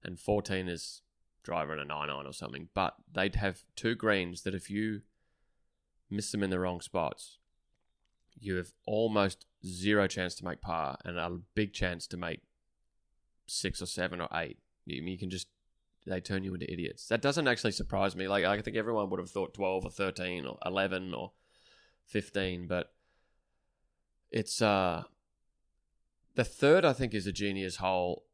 And 0.04 0.18
14 0.18 0.68
is 0.68 1.02
driver 1.42 1.72
and 1.72 1.80
a 1.80 1.84
nine 1.84 2.10
iron 2.10 2.26
or 2.26 2.32
something, 2.32 2.68
but 2.74 2.94
they'd 3.12 3.36
have 3.36 3.64
two 3.76 3.94
greens 3.94 4.42
that 4.42 4.54
if 4.54 4.70
you 4.70 5.02
miss 6.10 6.30
them 6.30 6.42
in 6.42 6.50
the 6.50 6.58
wrong 6.58 6.80
spots, 6.80 7.38
you 8.38 8.56
have 8.56 8.72
almost 8.86 9.46
zero 9.64 10.06
chance 10.06 10.34
to 10.34 10.44
make 10.44 10.60
par 10.60 10.98
and 11.04 11.18
a 11.18 11.38
big 11.54 11.72
chance 11.72 12.06
to 12.08 12.16
make 12.16 12.40
six 13.46 13.80
or 13.82 13.86
seven 13.86 14.20
or 14.20 14.28
eight. 14.34 14.58
You, 14.84 15.02
you 15.02 15.18
can 15.18 15.30
just 15.30 15.48
they 16.06 16.20
turn 16.20 16.42
you 16.42 16.54
into 16.54 16.70
idiots. 16.70 17.06
That 17.06 17.22
doesn't 17.22 17.46
actually 17.46 17.72
surprise 17.72 18.16
me. 18.16 18.26
Like 18.26 18.44
I 18.44 18.60
think 18.60 18.76
everyone 18.76 19.10
would 19.10 19.20
have 19.20 19.30
thought 19.30 19.54
twelve 19.54 19.84
or 19.84 19.90
thirteen 19.90 20.46
or 20.46 20.58
eleven 20.64 21.14
or 21.14 21.32
fifteen, 22.04 22.66
but 22.66 22.92
it's 24.30 24.60
uh 24.60 25.04
the 26.34 26.44
third 26.44 26.84
I 26.84 26.92
think 26.92 27.14
is 27.14 27.26
a 27.26 27.32
genius 27.32 27.76
hole 27.76 28.24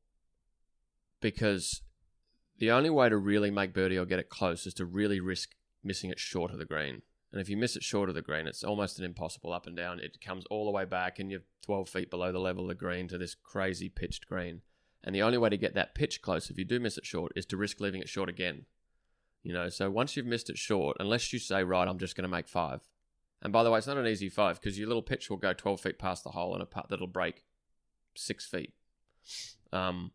because 1.21 1.83
the 2.59 2.71
only 2.71 2.91
way 2.91 3.09
to 3.09 3.17
really 3.17 3.51
make 3.51 3.73
birdie 3.73 3.99
or 3.99 4.05
get 4.05 4.19
it 4.19 4.29
close 4.29 4.67
is 4.67 4.75
to 4.75 4.85
really 4.85 5.21
risk 5.21 5.55
missing 5.83 6.11
it 6.11 6.19
short 6.19 6.51
of 6.51 6.59
the 6.59 6.65
green. 6.65 7.03
And 7.31 7.41
if 7.41 7.49
you 7.49 7.57
miss 7.57 7.77
it 7.77 7.83
short 7.83 8.09
of 8.09 8.15
the 8.15 8.23
green, 8.23 8.47
it's 8.47 8.65
almost 8.65 8.99
an 8.99 9.05
impossible 9.05 9.53
up 9.53 9.67
and 9.67 9.77
down. 9.77 10.01
It 10.01 10.21
comes 10.21 10.45
all 10.47 10.65
the 10.65 10.71
way 10.71 10.85
back, 10.85 11.19
and 11.19 11.31
you're 11.31 11.43
12 11.63 11.89
feet 11.89 12.11
below 12.11 12.33
the 12.33 12.39
level 12.39 12.65
of 12.65 12.69
the 12.69 12.75
green 12.75 13.07
to 13.09 13.19
this 13.19 13.35
crazy 13.35 13.89
pitched 13.89 14.27
green. 14.27 14.63
And 15.05 15.15
the 15.15 15.23
only 15.23 15.39
way 15.39 15.51
to 15.51 15.57
get 15.57 15.75
that 15.75 15.95
pitch 15.95 16.23
close, 16.23 16.51
if 16.51 16.59
you 16.59 16.65
do 16.65 16.81
miss 16.81 16.99
it 16.99 17.07
short, 17.07 17.33
is 17.37 17.47
to 17.47 17.57
risk 17.57 17.81
leaving 17.81 18.01
it 18.01 18.09
short 18.09 18.29
again. 18.29 18.65
You 19.43 19.53
know, 19.53 19.69
so 19.69 19.91
once 19.91 20.17
you've 20.17 20.27
missed 20.27 20.51
it 20.51 20.59
short, 20.59 20.97
unless 20.99 21.33
you 21.33 21.39
say, 21.39 21.63
right, 21.63 21.87
I'm 21.87 21.99
just 21.99 22.17
going 22.17 22.29
to 22.29 22.29
make 22.29 22.49
five. 22.49 22.81
And 23.43 23.53
by 23.53 23.63
the 23.63 23.71
way, 23.71 23.79
it's 23.79 23.87
not 23.87 23.99
an 23.99 24.07
easy 24.07 24.29
five 24.29 24.61
because 24.61 24.79
your 24.79 24.89
little 24.89 25.03
pitch 25.03 25.31
will 25.31 25.37
go 25.37 25.53
12 25.53 25.81
feet 25.81 25.99
past 25.99 26.25
the 26.25 26.31
hole 26.31 26.55
and 26.55 26.63
a 26.63 26.67
putt 26.67 26.87
that'll 26.89 27.07
break 27.07 27.45
six 28.17 28.47
feet. 28.47 28.73
Um, 29.73 30.11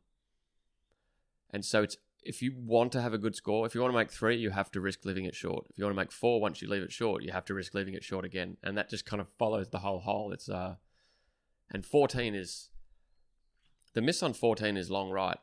and 1.51 1.63
so 1.63 1.83
it's 1.83 1.95
if 2.25 2.41
you 2.41 2.53
want 2.55 2.91
to 2.93 3.01
have 3.01 3.13
a 3.13 3.17
good 3.17 3.35
score, 3.35 3.65
if 3.65 3.75
you 3.75 3.81
want 3.81 3.93
to 3.93 3.97
make 3.97 4.11
three, 4.11 4.35
you 4.37 4.49
have 4.51 4.71
to 4.71 4.81
risk 4.81 5.05
leaving 5.05 5.25
it 5.25 5.35
short. 5.35 5.65
If 5.69 5.77
you 5.77 5.85
want 5.85 5.95
to 5.95 6.01
make 6.01 6.11
four, 6.11 6.39
once 6.41 6.61
you 6.61 6.67
leave 6.69 6.81
it 6.83 6.91
short, 6.91 7.23
you 7.23 7.31
have 7.31 7.45
to 7.45 7.53
risk 7.53 7.73
leaving 7.73 7.93
it 7.93 8.03
short 8.03 8.25
again, 8.25 8.57
and 8.63 8.77
that 8.77 8.89
just 8.89 9.05
kind 9.05 9.21
of 9.21 9.27
follows 9.39 9.69
the 9.69 9.79
whole 9.79 9.99
hole. 9.99 10.31
It's 10.31 10.49
uh, 10.49 10.75
and 11.71 11.85
fourteen 11.85 12.35
is 12.35 12.69
the 13.93 14.01
miss 14.01 14.23
on 14.23 14.33
fourteen 14.33 14.77
is 14.77 14.89
long 14.89 15.09
right, 15.11 15.37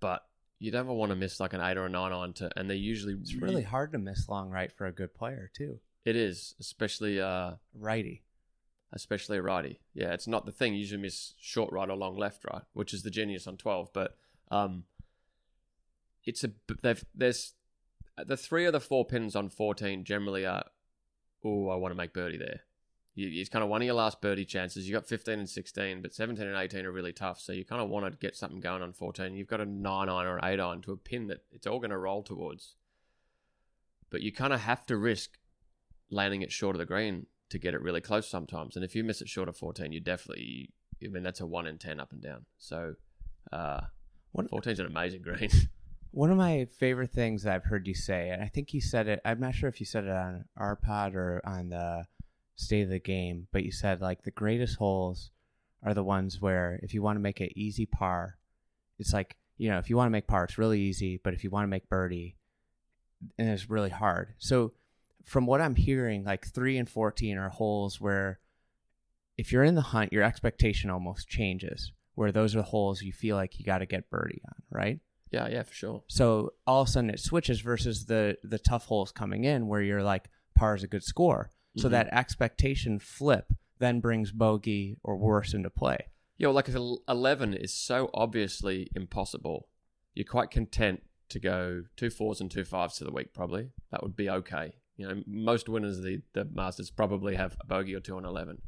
but 0.00 0.26
you 0.58 0.70
don't 0.70 0.86
want 0.86 1.10
to 1.10 1.16
miss 1.16 1.40
like 1.40 1.52
an 1.52 1.60
eight 1.60 1.76
or 1.76 1.86
a 1.86 1.90
nine 1.90 2.12
on 2.12 2.32
to, 2.34 2.50
and 2.56 2.70
they 2.70 2.76
usually 2.76 3.14
It's 3.14 3.34
really 3.34 3.62
hard 3.62 3.92
to 3.92 3.98
miss 3.98 4.28
long 4.28 4.50
right 4.50 4.72
for 4.72 4.86
a 4.86 4.92
good 4.92 5.14
player 5.14 5.50
too. 5.54 5.80
It 6.04 6.16
is, 6.16 6.54
especially 6.60 7.20
uh, 7.20 7.52
Righty. 7.74 8.22
especially 8.92 9.38
a 9.38 9.42
righty. 9.42 9.80
Yeah, 9.94 10.12
it's 10.12 10.28
not 10.28 10.46
the 10.46 10.52
thing. 10.52 10.74
You 10.74 10.80
usually 10.80 11.02
miss 11.02 11.34
short 11.40 11.72
right 11.72 11.88
or 11.88 11.96
long 11.96 12.16
left 12.16 12.44
right, 12.44 12.62
which 12.74 12.94
is 12.94 13.02
the 13.02 13.10
genius 13.10 13.46
on 13.46 13.56
twelve, 13.56 13.92
but 13.92 14.16
um 14.50 14.84
it's 16.26 16.44
a 16.44 16.50
they've 16.82 17.04
there's 17.14 17.54
the 18.26 18.36
three 18.36 18.64
of 18.64 18.72
the 18.72 18.80
four 18.80 19.04
pins 19.04 19.34
on 19.34 19.48
14 19.48 20.04
generally 20.04 20.46
are 20.46 20.64
oh 21.44 21.68
I 21.68 21.76
want 21.76 21.92
to 21.92 21.96
make 21.96 22.12
birdie 22.12 22.38
there. 22.38 22.60
You, 23.16 23.40
it's 23.40 23.48
kind 23.48 23.62
of 23.62 23.70
one 23.70 23.80
of 23.80 23.86
your 23.86 23.94
last 23.94 24.20
birdie 24.20 24.44
chances. 24.44 24.88
You 24.88 24.94
got 24.94 25.06
15 25.06 25.38
and 25.40 25.48
16 25.48 26.02
but 26.02 26.14
17 26.14 26.46
and 26.46 26.56
18 26.56 26.86
are 26.86 26.92
really 26.92 27.12
tough 27.12 27.40
so 27.40 27.52
you 27.52 27.64
kind 27.64 27.82
of 27.82 27.88
want 27.88 28.10
to 28.10 28.18
get 28.18 28.36
something 28.36 28.60
going 28.60 28.82
on 28.82 28.92
14 28.92 29.34
you've 29.34 29.48
got 29.48 29.60
a 29.60 29.66
9 29.66 30.08
iron 30.08 30.26
or 30.26 30.38
an 30.38 30.44
8 30.44 30.60
iron 30.60 30.82
to 30.82 30.92
a 30.92 30.96
pin 30.96 31.26
that 31.28 31.44
it's 31.52 31.66
all 31.66 31.78
going 31.78 31.90
to 31.90 31.98
roll 31.98 32.22
towards. 32.22 32.74
But 34.10 34.22
you 34.22 34.32
kind 34.32 34.52
of 34.52 34.60
have 34.60 34.86
to 34.86 34.96
risk 34.96 35.38
landing 36.10 36.42
it 36.42 36.52
short 36.52 36.76
of 36.76 36.78
the 36.78 36.86
green 36.86 37.26
to 37.50 37.58
get 37.58 37.74
it 37.74 37.82
really 37.82 38.00
close 38.00 38.28
sometimes 38.28 38.76
and 38.76 38.84
if 38.84 38.94
you 38.94 39.04
miss 39.04 39.20
it 39.20 39.28
short 39.28 39.48
of 39.48 39.56
14 39.56 39.92
you 39.92 40.00
definitely 40.00 40.70
I 41.02 41.08
mean 41.08 41.22
that's 41.22 41.40
a 41.40 41.46
1 41.46 41.66
in 41.66 41.78
10 41.78 42.00
up 42.00 42.12
and 42.12 42.22
down. 42.22 42.46
So 42.58 42.94
uh 43.52 43.80
14 44.50 44.72
is 44.72 44.78
an 44.80 44.86
amazing 44.86 45.22
green 45.22 45.50
One 46.14 46.30
of 46.30 46.36
my 46.36 46.68
favorite 46.78 47.10
things 47.10 47.44
I've 47.44 47.64
heard 47.64 47.88
you 47.88 47.94
say, 47.94 48.30
and 48.30 48.40
I 48.40 48.46
think 48.46 48.72
you 48.72 48.80
said 48.80 49.08
it, 49.08 49.20
I'm 49.24 49.40
not 49.40 49.56
sure 49.56 49.68
if 49.68 49.80
you 49.80 49.86
said 49.86 50.04
it 50.04 50.10
on 50.10 50.44
our 50.56 50.76
pod 50.76 51.16
or 51.16 51.42
on 51.44 51.70
the 51.70 52.04
state 52.54 52.82
of 52.82 52.88
the 52.88 53.00
game, 53.00 53.48
but 53.52 53.64
you 53.64 53.72
said 53.72 54.00
like 54.00 54.22
the 54.22 54.30
greatest 54.30 54.76
holes 54.76 55.32
are 55.82 55.92
the 55.92 56.04
ones 56.04 56.40
where 56.40 56.78
if 56.84 56.94
you 56.94 57.02
want 57.02 57.16
to 57.16 57.20
make 57.20 57.40
an 57.40 57.48
easy 57.56 57.84
par, 57.84 58.38
it's 59.00 59.12
like, 59.12 59.34
you 59.58 59.68
know, 59.68 59.78
if 59.78 59.90
you 59.90 59.96
want 59.96 60.06
to 60.06 60.12
make 60.12 60.28
par, 60.28 60.44
it's 60.44 60.56
really 60.56 60.80
easy, 60.80 61.20
but 61.24 61.34
if 61.34 61.42
you 61.42 61.50
want 61.50 61.64
to 61.64 61.68
make 61.68 61.88
birdie, 61.88 62.36
and 63.36 63.48
it's 63.48 63.68
really 63.68 63.90
hard. 63.90 64.34
So 64.38 64.72
from 65.24 65.46
what 65.46 65.60
I'm 65.60 65.74
hearing, 65.74 66.22
like 66.22 66.46
three 66.46 66.78
and 66.78 66.88
14 66.88 67.38
are 67.38 67.48
holes 67.48 68.00
where 68.00 68.38
if 69.36 69.50
you're 69.50 69.64
in 69.64 69.74
the 69.74 69.80
hunt, 69.80 70.12
your 70.12 70.22
expectation 70.22 70.90
almost 70.90 71.28
changes, 71.28 71.90
where 72.14 72.30
those 72.30 72.54
are 72.54 72.58
the 72.58 72.62
holes 72.62 73.02
you 73.02 73.12
feel 73.12 73.34
like 73.34 73.58
you 73.58 73.64
got 73.64 73.78
to 73.78 73.86
get 73.86 74.10
birdie 74.10 74.42
on, 74.46 74.62
right? 74.70 75.00
Yeah 75.34 75.46
yeah 75.54 75.62
for 75.68 75.74
sure 75.82 75.98
So 76.18 76.26
all 76.66 76.82
of 76.82 76.88
a 76.88 76.90
sudden 76.90 77.10
it 77.10 77.20
switches 77.30 77.58
versus 77.70 77.96
the 78.12 78.22
the 78.52 78.58
tough 78.70 78.86
holes 78.90 79.10
coming 79.12 79.42
in 79.52 79.66
where 79.70 79.82
you're 79.88 80.02
like 80.14 80.24
par 80.58 80.74
is 80.76 80.82
a 80.82 80.86
good 80.94 81.04
score. 81.12 81.42
So 81.76 81.88
Mhm. 81.88 81.90
that 81.96 82.08
expectation 82.22 82.98
flip 83.00 83.46
then 83.84 83.96
brings 84.06 84.30
bogey 84.32 84.84
or 85.02 85.12
worse 85.16 85.50
into 85.56 85.70
play. 85.82 85.98
Yeah, 86.38 86.46
well, 86.48 86.54
like 86.54 86.68
if 86.68 86.76
11 87.08 87.54
is 87.54 87.72
so 87.88 87.98
obviously 88.14 88.88
impossible, 88.94 89.58
you're 90.14 90.24
quite 90.36 90.50
content 90.50 90.98
to 91.32 91.38
go 91.40 91.82
two 91.96 92.10
fours 92.10 92.40
and 92.40 92.48
two 92.50 92.64
fives 92.64 92.94
to 92.98 93.04
the 93.04 93.10
week, 93.18 93.32
probably. 93.34 93.64
That 93.90 94.02
would 94.04 94.16
be 94.16 94.28
okay. 94.30 94.66
You 94.96 95.08
know, 95.08 95.22
most 95.26 95.68
winners 95.68 95.98
of 95.98 96.04
the, 96.04 96.22
the 96.34 96.44
Masters 96.44 96.90
probably 96.90 97.34
have 97.34 97.56
a 97.60 97.66
bogey 97.66 97.94
or 97.96 98.00
two 98.00 98.16
on 98.16 98.24
11. 98.24 98.62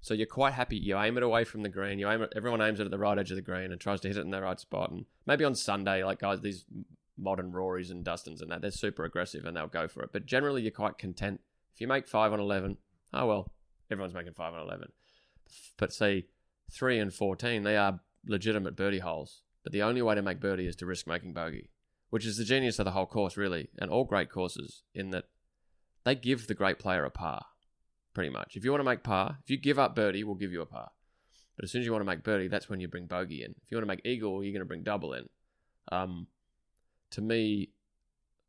So 0.00 0.14
you're 0.14 0.26
quite 0.26 0.54
happy. 0.54 0.76
You 0.76 0.98
aim 0.98 1.16
it 1.16 1.22
away 1.22 1.44
from 1.44 1.62
the 1.62 1.68
green. 1.68 1.98
You 1.98 2.08
aim 2.08 2.22
it, 2.22 2.32
everyone 2.34 2.62
aims 2.62 2.80
it 2.80 2.84
at 2.84 2.90
the 2.90 2.98
right 2.98 3.18
edge 3.18 3.30
of 3.30 3.36
the 3.36 3.42
green 3.42 3.70
and 3.70 3.80
tries 3.80 4.00
to 4.00 4.08
hit 4.08 4.16
it 4.16 4.22
in 4.22 4.30
the 4.30 4.40
right 4.40 4.58
spot. 4.58 4.90
And 4.90 5.04
maybe 5.26 5.44
on 5.44 5.54
Sunday, 5.54 6.02
like 6.04 6.20
guys, 6.20 6.40
these 6.40 6.64
modern 7.18 7.52
Rorys 7.52 7.90
and 7.90 8.04
Dustins 8.04 8.40
and 8.40 8.50
that, 8.50 8.62
they're 8.62 8.70
super 8.70 9.04
aggressive 9.04 9.44
and 9.44 9.56
they'll 9.56 9.66
go 9.66 9.88
for 9.88 10.02
it. 10.02 10.10
But 10.12 10.26
generally, 10.26 10.62
you're 10.62 10.70
quite 10.70 10.98
content. 10.98 11.40
If 11.74 11.80
you 11.80 11.86
make 11.86 12.08
five 12.08 12.32
on 12.32 12.40
11, 12.40 12.78
oh 13.12 13.26
well, 13.26 13.52
everyone's 13.90 14.14
making 14.14 14.32
five 14.32 14.54
on 14.54 14.60
11. 14.60 14.88
But 15.76 15.92
say 15.92 16.26
three 16.70 16.98
and 16.98 17.12
14, 17.12 17.62
they 17.62 17.76
are 17.76 18.00
legitimate 18.26 18.76
birdie 18.76 19.00
holes. 19.00 19.42
But 19.62 19.72
the 19.72 19.82
only 19.82 20.00
way 20.00 20.14
to 20.14 20.22
make 20.22 20.40
birdie 20.40 20.66
is 20.66 20.76
to 20.76 20.86
risk 20.86 21.06
making 21.06 21.34
bogey, 21.34 21.68
which 22.08 22.24
is 22.24 22.38
the 22.38 22.44
genius 22.44 22.78
of 22.78 22.86
the 22.86 22.92
whole 22.92 23.06
course, 23.06 23.36
really, 23.36 23.68
and 23.78 23.90
all 23.90 24.04
great 24.04 24.30
courses, 24.30 24.82
in 24.94 25.10
that 25.10 25.24
they 26.04 26.14
give 26.14 26.46
the 26.46 26.54
great 26.54 26.78
player 26.78 27.04
a 27.04 27.10
par, 27.10 27.44
pretty 28.14 28.30
much. 28.30 28.56
If 28.56 28.64
you 28.64 28.70
want 28.70 28.80
to 28.80 28.88
make 28.88 29.02
par, 29.02 29.38
if 29.42 29.50
you 29.50 29.56
give 29.56 29.78
up 29.78 29.94
birdie, 29.94 30.24
we'll 30.24 30.34
give 30.34 30.52
you 30.52 30.62
a 30.62 30.66
par. 30.66 30.90
But 31.56 31.64
as 31.64 31.70
soon 31.70 31.82
as 31.82 31.86
you 31.86 31.92
want 31.92 32.02
to 32.02 32.06
make 32.06 32.22
birdie, 32.22 32.48
that's 32.48 32.68
when 32.68 32.80
you 32.80 32.88
bring 32.88 33.06
bogey 33.06 33.42
in. 33.42 33.54
If 33.62 33.70
you 33.70 33.76
want 33.76 33.82
to 33.82 33.88
make 33.88 34.06
eagle, 34.06 34.42
you're 34.42 34.52
going 34.52 34.60
to 34.60 34.66
bring 34.66 34.82
double 34.82 35.12
in. 35.12 35.28
Um, 35.92 36.26
to 37.10 37.20
me, 37.20 37.70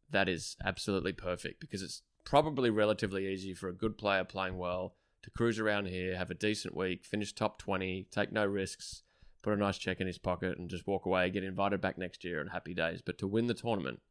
that 0.10 0.30
is 0.30 0.56
absolutely 0.64 1.14
perfect 1.14 1.60
because 1.60 1.82
it's 1.82 2.04
probably 2.24 2.70
relatively 2.70 3.28
easy 3.28 3.54
for 3.54 3.70
a 3.70 3.74
good 3.74 3.98
player 3.98 4.24
playing 4.24 4.58
well 4.58 4.96
to 5.24 5.30
cruise 5.30 5.60
around 5.60 5.88
here, 5.88 6.16
have 6.18 6.32
a 6.32 6.36
decent 6.36 6.76
week, 6.76 7.06
finish 7.06 7.34
top 7.34 7.60
20, 7.60 8.08
take 8.12 8.32
no 8.32 8.46
risks, 8.46 9.04
put 9.42 9.54
a 9.54 9.58
nice 9.58 9.78
check 9.78 10.02
in 10.02 10.08
his 10.08 10.18
pocket, 10.18 10.58
and 10.58 10.70
just 10.70 10.88
walk 10.88 11.06
away, 11.06 11.30
get 11.30 11.44
invited 11.44 11.82
back 11.82 11.98
next 11.98 12.24
year, 12.24 12.42
and 12.42 12.50
happy 12.50 12.74
days. 12.74 13.02
But 13.02 13.18
to 13.20 13.28
win 13.28 13.48
the 13.48 13.54
tournament, 13.54 14.02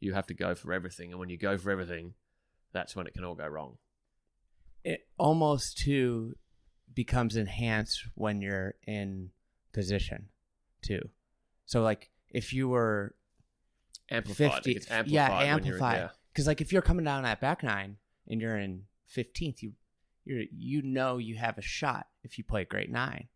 you 0.00 0.14
have 0.14 0.26
to 0.28 0.34
go 0.34 0.54
for 0.54 0.72
everything. 0.72 1.10
And 1.10 1.20
when 1.20 1.28
you 1.28 1.38
go 1.38 1.58
for 1.58 1.70
everything, 1.70 2.14
that's 2.72 2.96
when 2.96 3.06
it 3.06 3.14
can 3.14 3.24
all 3.24 3.34
go 3.34 3.46
wrong. 3.46 3.76
It 4.84 5.06
almost 5.18 5.78
too 5.78 6.34
becomes 6.94 7.36
enhanced 7.36 8.06
when 8.14 8.40
you're 8.42 8.74
in 8.86 9.30
position 9.72 10.28
too. 10.82 11.08
So 11.66 11.82
like 11.82 12.10
if 12.30 12.52
you 12.52 12.68
were 12.68 13.14
Amplified. 14.10 14.52
50 14.64 14.72
it 14.72 14.90
amplified. 14.90 15.10
yeah 15.10 15.40
amplified 15.54 15.96
yeah. 15.96 16.08
because 16.30 16.46
like 16.46 16.60
if 16.60 16.72
you're 16.72 16.82
coming 16.82 17.06
down 17.06 17.24
at 17.24 17.40
back 17.40 17.62
nine 17.62 17.96
and 18.28 18.38
you're 18.38 18.58
in 18.58 18.82
15th 19.16 19.62
you 19.62 19.72
you 20.26 20.46
you 20.52 20.82
know 20.82 21.16
you 21.16 21.36
have 21.36 21.56
a 21.56 21.62
shot 21.62 22.08
if 22.22 22.36
you 22.36 22.44
play 22.44 22.64
great 22.66 22.90
nine 22.90 23.28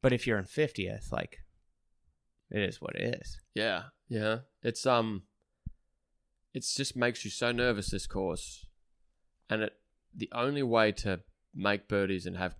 but 0.00 0.12
if 0.12 0.24
you're 0.24 0.38
in 0.38 0.44
50th 0.44 1.10
like 1.10 1.38
it 2.50 2.62
is 2.62 2.80
what 2.80 2.94
it 2.94 3.16
is 3.20 3.40
Yeah, 3.54 3.84
yeah. 4.08 4.38
It's 4.62 4.86
um, 4.86 5.24
it's 6.54 6.74
just 6.74 6.96
makes 6.96 7.24
you 7.24 7.30
so 7.30 7.52
nervous 7.52 7.90
this 7.90 8.06
course, 8.06 8.66
and 9.50 9.62
it 9.62 9.72
the 10.14 10.30
only 10.32 10.62
way 10.62 10.92
to 10.92 11.20
make 11.54 11.88
birdies 11.88 12.26
and 12.26 12.36
have 12.36 12.54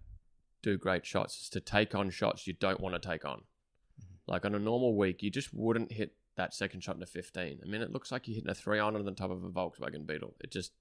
do 0.63 0.77
great 0.77 1.07
shots 1.07 1.41
is 1.41 1.49
to 1.51 1.61
take 1.61 1.95
on 1.95 2.11
shots 2.11 2.47
you 2.47 2.53
don't 2.53 2.81
want 2.81 3.01
to 3.01 3.09
take 3.09 3.25
on. 3.25 3.39
Mm-hmm. 3.39 4.15
Like 4.27 4.45
on 4.45 4.55
a 4.55 4.59
normal 4.59 4.97
week, 4.97 5.23
you 5.23 5.31
just 5.31 5.53
wouldn't 5.53 5.93
hit 5.93 6.15
that 6.37 6.55
second 6.55 6.83
shot 6.83 6.97
in 6.97 7.03
a 7.03 7.07
fifteen. 7.07 7.61
I 7.63 7.69
mean, 7.69 7.83
it 7.83 7.93
looks 7.93 8.11
like 8.11 8.27
you're 8.27 8.37
hitting 8.37 8.51
a 8.51 8.55
three 8.55 8.79
on 8.79 8.97
on 8.97 9.05
the 9.05 9.13
top 9.13 9.31
of 9.31 9.45
a 9.45 9.51
Volkswagen 9.51 10.07
Beetle. 10.07 10.35
It 10.41 10.51
just 10.51 10.73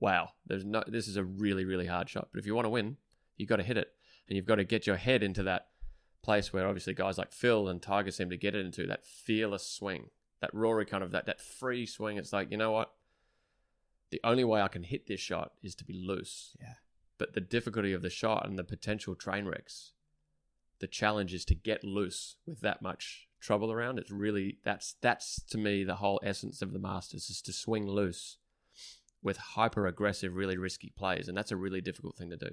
wow. 0.00 0.30
There's 0.46 0.64
no. 0.64 0.82
This 0.86 1.08
is 1.08 1.16
a 1.16 1.24
really 1.24 1.64
really 1.64 1.86
hard 1.86 2.08
shot, 2.08 2.28
but 2.32 2.40
if 2.40 2.46
you 2.46 2.54
want 2.54 2.66
to 2.66 2.70
win, 2.70 2.96
you've 3.36 3.48
got 3.48 3.56
to 3.56 3.62
hit 3.62 3.76
it, 3.76 3.92
and 4.28 4.36
you've 4.36 4.46
got 4.46 4.56
to 4.56 4.64
get 4.64 4.86
your 4.86 4.96
head 4.96 5.22
into 5.22 5.42
that 5.44 5.68
place 6.22 6.52
where 6.52 6.66
obviously 6.66 6.92
guys 6.92 7.18
like 7.18 7.32
Phil 7.32 7.68
and 7.68 7.80
Tiger 7.80 8.10
seem 8.10 8.30
to 8.30 8.36
get 8.36 8.54
it 8.54 8.64
into 8.64 8.86
that 8.86 9.06
fearless 9.06 9.66
swing, 9.66 10.10
that 10.40 10.52
Rory 10.52 10.84
kind 10.84 11.04
of 11.04 11.12
that 11.12 11.26
that 11.26 11.40
free 11.40 11.86
swing. 11.86 12.16
It's 12.16 12.32
like 12.32 12.50
you 12.50 12.56
know 12.56 12.72
what, 12.72 12.90
the 14.10 14.20
only 14.24 14.44
way 14.44 14.60
I 14.60 14.68
can 14.68 14.82
hit 14.84 15.06
this 15.06 15.20
shot 15.20 15.52
is 15.62 15.74
to 15.76 15.84
be 15.84 15.94
loose. 15.94 16.56
Yeah. 16.60 16.74
But 17.18 17.34
the 17.34 17.40
difficulty 17.40 17.92
of 17.92 18.02
the 18.02 18.10
shot 18.10 18.46
and 18.46 18.58
the 18.58 18.64
potential 18.64 19.14
train 19.14 19.46
wrecks, 19.46 19.92
the 20.80 20.86
challenge 20.86 21.32
is 21.34 21.44
to 21.46 21.54
get 21.54 21.82
loose 21.82 22.36
with 22.46 22.60
that 22.60 22.82
much 22.82 23.28
trouble 23.40 23.72
around. 23.72 23.98
It's 23.98 24.10
really 24.10 24.58
that's 24.64 24.96
that's 25.00 25.42
to 25.50 25.58
me 25.58 25.84
the 25.84 25.96
whole 25.96 26.20
essence 26.22 26.62
of 26.62 26.72
the 26.72 26.78
Masters 26.78 27.30
is 27.30 27.40
to 27.42 27.52
swing 27.52 27.86
loose 27.88 28.38
with 29.22 29.38
hyper 29.38 29.86
aggressive, 29.86 30.34
really 30.34 30.56
risky 30.58 30.92
plays, 30.96 31.26
and 31.28 31.36
that's 31.36 31.50
a 31.50 31.56
really 31.56 31.80
difficult 31.80 32.16
thing 32.16 32.30
to 32.30 32.36
do. 32.36 32.50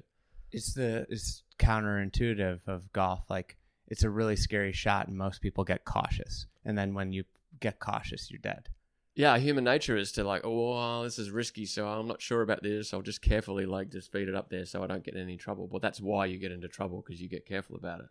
it's 0.51 0.73
the 0.73 1.05
it's 1.09 1.43
counterintuitive 1.59 2.59
of 2.67 2.91
golf 2.93 3.29
like 3.29 3.57
it's 3.87 4.03
a 4.03 4.09
really 4.09 4.35
scary 4.35 4.71
shot 4.71 5.07
and 5.07 5.17
most 5.17 5.41
people 5.41 5.63
get 5.63 5.83
cautious 5.85 6.45
and 6.65 6.77
then 6.77 6.93
when 6.93 7.11
you 7.11 7.23
get 7.59 7.79
cautious 7.79 8.29
you're 8.31 8.39
dead 8.39 8.69
yeah, 9.15 9.37
human 9.37 9.63
nature 9.63 9.95
is 9.95 10.11
to 10.13 10.23
like, 10.23 10.41
oh, 10.43 10.73
well, 10.73 11.03
this 11.03 11.19
is 11.19 11.29
risky, 11.29 11.65
so 11.65 11.87
I'm 11.87 12.07
not 12.07 12.21
sure 12.21 12.41
about 12.41 12.63
this. 12.63 12.93
I'll 12.93 13.01
just 13.01 13.21
carefully 13.21 13.65
like 13.65 13.91
just 13.91 14.11
feed 14.11 14.27
it 14.27 14.35
up 14.35 14.49
there 14.49 14.65
so 14.65 14.83
I 14.83 14.87
don't 14.87 15.03
get 15.03 15.13
in 15.13 15.21
any 15.21 15.37
trouble. 15.37 15.67
But 15.67 15.81
that's 15.81 16.01
why 16.01 16.25
you 16.25 16.39
get 16.39 16.51
into 16.51 16.67
trouble 16.67 17.03
because 17.05 17.21
you 17.21 17.29
get 17.29 17.45
careful 17.45 17.75
about 17.75 17.99
it. 17.99 18.07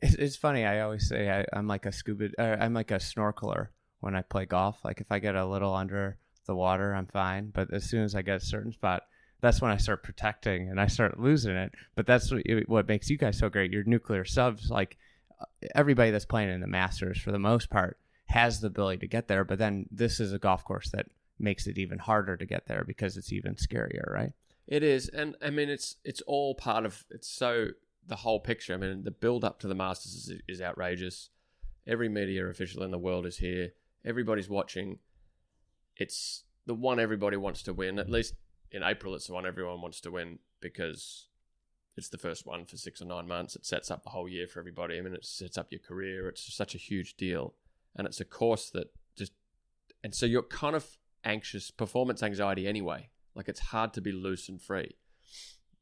It's, 0.00 0.14
it's 0.14 0.36
funny. 0.36 0.64
I 0.64 0.80
always 0.80 1.08
say 1.08 1.28
I, 1.30 1.44
I'm 1.52 1.66
like 1.66 1.86
a 1.86 1.92
scuba. 1.92 2.28
Uh, 2.38 2.56
I'm 2.60 2.72
like 2.72 2.92
a 2.92 2.96
snorkeler 2.96 3.68
when 4.00 4.14
I 4.14 4.22
play 4.22 4.46
golf. 4.46 4.78
Like 4.84 5.00
if 5.00 5.10
I 5.10 5.18
get 5.18 5.34
a 5.34 5.44
little 5.44 5.74
under 5.74 6.18
the 6.46 6.54
water, 6.54 6.94
I'm 6.94 7.06
fine. 7.06 7.50
But 7.52 7.72
as 7.72 7.84
soon 7.84 8.04
as 8.04 8.14
I 8.14 8.22
get 8.22 8.36
a 8.36 8.44
certain 8.44 8.72
spot, 8.72 9.02
that's 9.40 9.60
when 9.60 9.72
I 9.72 9.76
start 9.76 10.04
protecting 10.04 10.68
and 10.70 10.80
I 10.80 10.86
start 10.86 11.18
losing 11.18 11.56
it. 11.56 11.72
But 11.96 12.06
that's 12.06 12.30
what, 12.30 12.42
what 12.66 12.88
makes 12.88 13.10
you 13.10 13.18
guys 13.18 13.38
so 13.38 13.48
great. 13.48 13.72
You're 13.72 13.84
nuclear 13.84 14.24
subs, 14.24 14.70
like 14.70 14.96
uh, 15.40 15.46
everybody 15.74 16.12
that's 16.12 16.24
playing 16.24 16.50
in 16.50 16.60
the 16.60 16.66
Masters, 16.68 17.20
for 17.20 17.32
the 17.32 17.38
most 17.38 17.70
part, 17.70 17.98
has 18.34 18.60
the 18.60 18.66
ability 18.66 18.98
to 18.98 19.06
get 19.06 19.28
there. 19.28 19.44
But 19.44 19.58
then 19.60 19.86
this 19.92 20.18
is 20.18 20.32
a 20.32 20.40
golf 20.40 20.64
course 20.64 20.90
that 20.90 21.06
makes 21.38 21.68
it 21.68 21.78
even 21.78 22.00
harder 22.00 22.36
to 22.36 22.44
get 22.44 22.66
there 22.66 22.82
because 22.84 23.16
it's 23.16 23.32
even 23.32 23.54
scarier, 23.54 24.12
right? 24.12 24.32
It 24.66 24.82
is, 24.82 25.08
and 25.08 25.36
I 25.40 25.50
mean, 25.50 25.68
it's 25.68 25.96
it's 26.04 26.20
all 26.22 26.54
part 26.54 26.84
of. 26.84 27.04
It's 27.10 27.28
so 27.28 27.68
the 28.06 28.16
whole 28.16 28.40
picture. 28.40 28.74
I 28.74 28.76
mean, 28.76 29.04
the 29.04 29.12
build 29.12 29.44
up 29.44 29.60
to 29.60 29.68
the 29.68 29.74
Masters 29.74 30.14
is, 30.14 30.42
is 30.48 30.60
outrageous. 30.60 31.30
Every 31.86 32.08
media 32.08 32.46
official 32.46 32.82
in 32.82 32.90
the 32.90 32.98
world 32.98 33.24
is 33.24 33.36
here. 33.36 33.72
Everybody's 34.04 34.48
watching. 34.48 34.98
It's 35.96 36.44
the 36.66 36.74
one 36.74 36.98
everybody 36.98 37.36
wants 37.36 37.62
to 37.64 37.72
win. 37.72 37.98
At 38.00 38.10
least 38.10 38.34
in 38.72 38.82
April, 38.82 39.14
it's 39.14 39.28
the 39.28 39.34
one 39.34 39.46
everyone 39.46 39.80
wants 39.80 40.00
to 40.00 40.10
win 40.10 40.40
because 40.60 41.28
it's 41.96 42.08
the 42.08 42.18
first 42.18 42.46
one 42.46 42.64
for 42.64 42.76
six 42.78 43.00
or 43.00 43.04
nine 43.04 43.28
months. 43.28 43.54
It 43.54 43.64
sets 43.64 43.90
up 43.90 44.02
the 44.02 44.10
whole 44.10 44.28
year 44.28 44.48
for 44.48 44.58
everybody. 44.58 44.98
I 44.98 45.02
mean, 45.02 45.14
it 45.14 45.24
sets 45.24 45.56
up 45.56 45.68
your 45.70 45.80
career. 45.80 46.28
It's 46.28 46.52
such 46.52 46.74
a 46.74 46.78
huge 46.78 47.16
deal, 47.16 47.54
and 47.96 48.06
it's 48.06 48.20
a 48.20 48.24
course 48.24 48.70
that 48.70 48.88
just 49.16 49.32
and 50.02 50.14
so 50.14 50.26
you're 50.26 50.42
kind 50.42 50.76
of 50.76 50.86
anxious, 51.24 51.70
performance 51.70 52.22
anxiety 52.22 52.66
anyway. 52.66 53.08
Like 53.34 53.48
it's 53.48 53.60
hard 53.60 53.92
to 53.94 54.00
be 54.00 54.12
loose 54.12 54.48
and 54.48 54.60
free. 54.60 54.96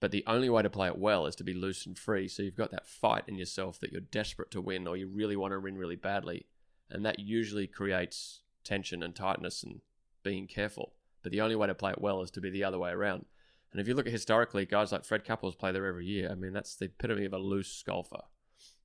But 0.00 0.10
the 0.10 0.24
only 0.26 0.50
way 0.50 0.62
to 0.62 0.70
play 0.70 0.88
it 0.88 0.98
well 0.98 1.26
is 1.26 1.36
to 1.36 1.44
be 1.44 1.54
loose 1.54 1.86
and 1.86 1.96
free. 1.96 2.26
So 2.26 2.42
you've 2.42 2.56
got 2.56 2.72
that 2.72 2.88
fight 2.88 3.24
in 3.28 3.36
yourself 3.36 3.78
that 3.80 3.92
you're 3.92 4.00
desperate 4.00 4.50
to 4.52 4.60
win 4.60 4.86
or 4.86 4.96
you 4.96 5.06
really 5.06 5.36
want 5.36 5.52
to 5.52 5.60
win 5.60 5.78
really 5.78 5.96
badly. 5.96 6.46
And 6.90 7.04
that 7.04 7.20
usually 7.20 7.66
creates 7.66 8.40
tension 8.64 9.02
and 9.02 9.14
tightness 9.14 9.62
and 9.62 9.80
being 10.22 10.46
careful. 10.46 10.94
But 11.22 11.30
the 11.30 11.40
only 11.40 11.54
way 11.54 11.68
to 11.68 11.74
play 11.74 11.92
it 11.92 12.00
well 12.00 12.20
is 12.22 12.32
to 12.32 12.40
be 12.40 12.50
the 12.50 12.64
other 12.64 12.78
way 12.78 12.90
around. 12.90 13.26
And 13.70 13.80
if 13.80 13.88
you 13.88 13.94
look 13.94 14.06
at 14.06 14.12
historically, 14.12 14.66
guys 14.66 14.92
like 14.92 15.04
Fred 15.04 15.24
Couples 15.24 15.54
play 15.54 15.72
there 15.72 15.86
every 15.86 16.06
year. 16.06 16.28
I 16.30 16.34
mean, 16.34 16.52
that's 16.52 16.74
the 16.76 16.86
epitome 16.86 17.24
of 17.24 17.32
a 17.32 17.38
loose 17.38 17.82
golfer. 17.86 18.22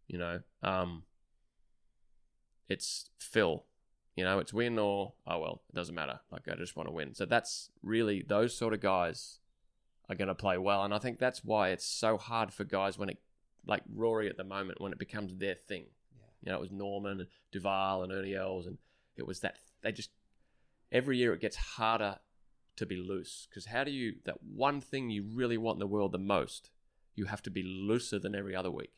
You 0.08 0.20
know, 0.20 0.40
um, 0.64 1.04
it's 2.70 3.10
Phil. 3.18 3.64
You 4.16 4.24
know, 4.24 4.40
it's 4.40 4.54
win 4.54 4.80
or 4.80 5.14
oh 5.28 5.40
well, 5.40 5.62
it 5.70 5.76
doesn't 5.76 5.94
matter. 5.94 6.20
Like 6.32 6.48
I 6.52 6.56
just 6.56 6.76
want 6.76 6.90
to 6.90 6.94
win. 6.94 7.14
So 7.14 7.26
that's 7.26 7.70
really 7.84 8.24
those 8.28 8.56
sort 8.56 8.74
of 8.74 8.82
guys 8.82 9.40
are 10.10 10.16
going 10.16 10.28
to 10.28 10.36
play 10.36 10.58
well, 10.58 10.84
and 10.84 10.94
I 10.94 11.00
think 11.00 11.20
that's 11.20 11.44
why 11.44 11.70
it's 11.70 11.86
so 11.86 12.18
hard 12.18 12.54
for 12.54 12.64
guys 12.64 12.98
when 12.98 13.10
it, 13.10 13.20
like 13.66 13.84
Rory 13.94 14.30
at 14.30 14.38
the 14.38 14.44
moment, 14.44 14.82
when 14.82 14.92
it 14.92 14.98
becomes 14.98 15.36
their 15.36 15.56
thing. 15.56 15.86
Yeah. 16.16 16.26
You 16.44 16.52
know, 16.52 16.58
it 16.58 16.62
was 16.62 16.72
Norman 16.72 17.20
and 17.20 17.28
Duval 17.52 18.04
and 18.04 18.12
Ernie 18.12 18.36
Els, 18.36 18.66
and 18.66 18.78
it 19.18 19.28
was 19.28 19.42
that 19.42 19.58
they 19.82 19.92
just 19.92 20.10
every 20.92 21.18
year 21.18 21.34
it 21.34 21.42
gets 21.42 21.58
harder 21.58 22.18
to 22.78 22.86
be 22.86 22.96
loose 22.96 23.48
because 23.50 23.66
how 23.66 23.84
do 23.84 23.92
you 23.92 24.16
that 24.26 24.38
one 24.44 24.80
thing 24.80 25.10
you 25.10 25.26
really 25.34 25.58
want 25.58 25.76
in 25.76 25.80
the 25.80 25.88
world 25.88 26.12
the 26.12 26.18
most, 26.18 26.72
you 27.16 27.26
have 27.26 27.42
to 27.44 27.50
be 27.52 27.62
looser 27.64 28.18
than 28.18 28.34
every 28.34 28.56
other 28.56 28.72
week. 28.72 28.94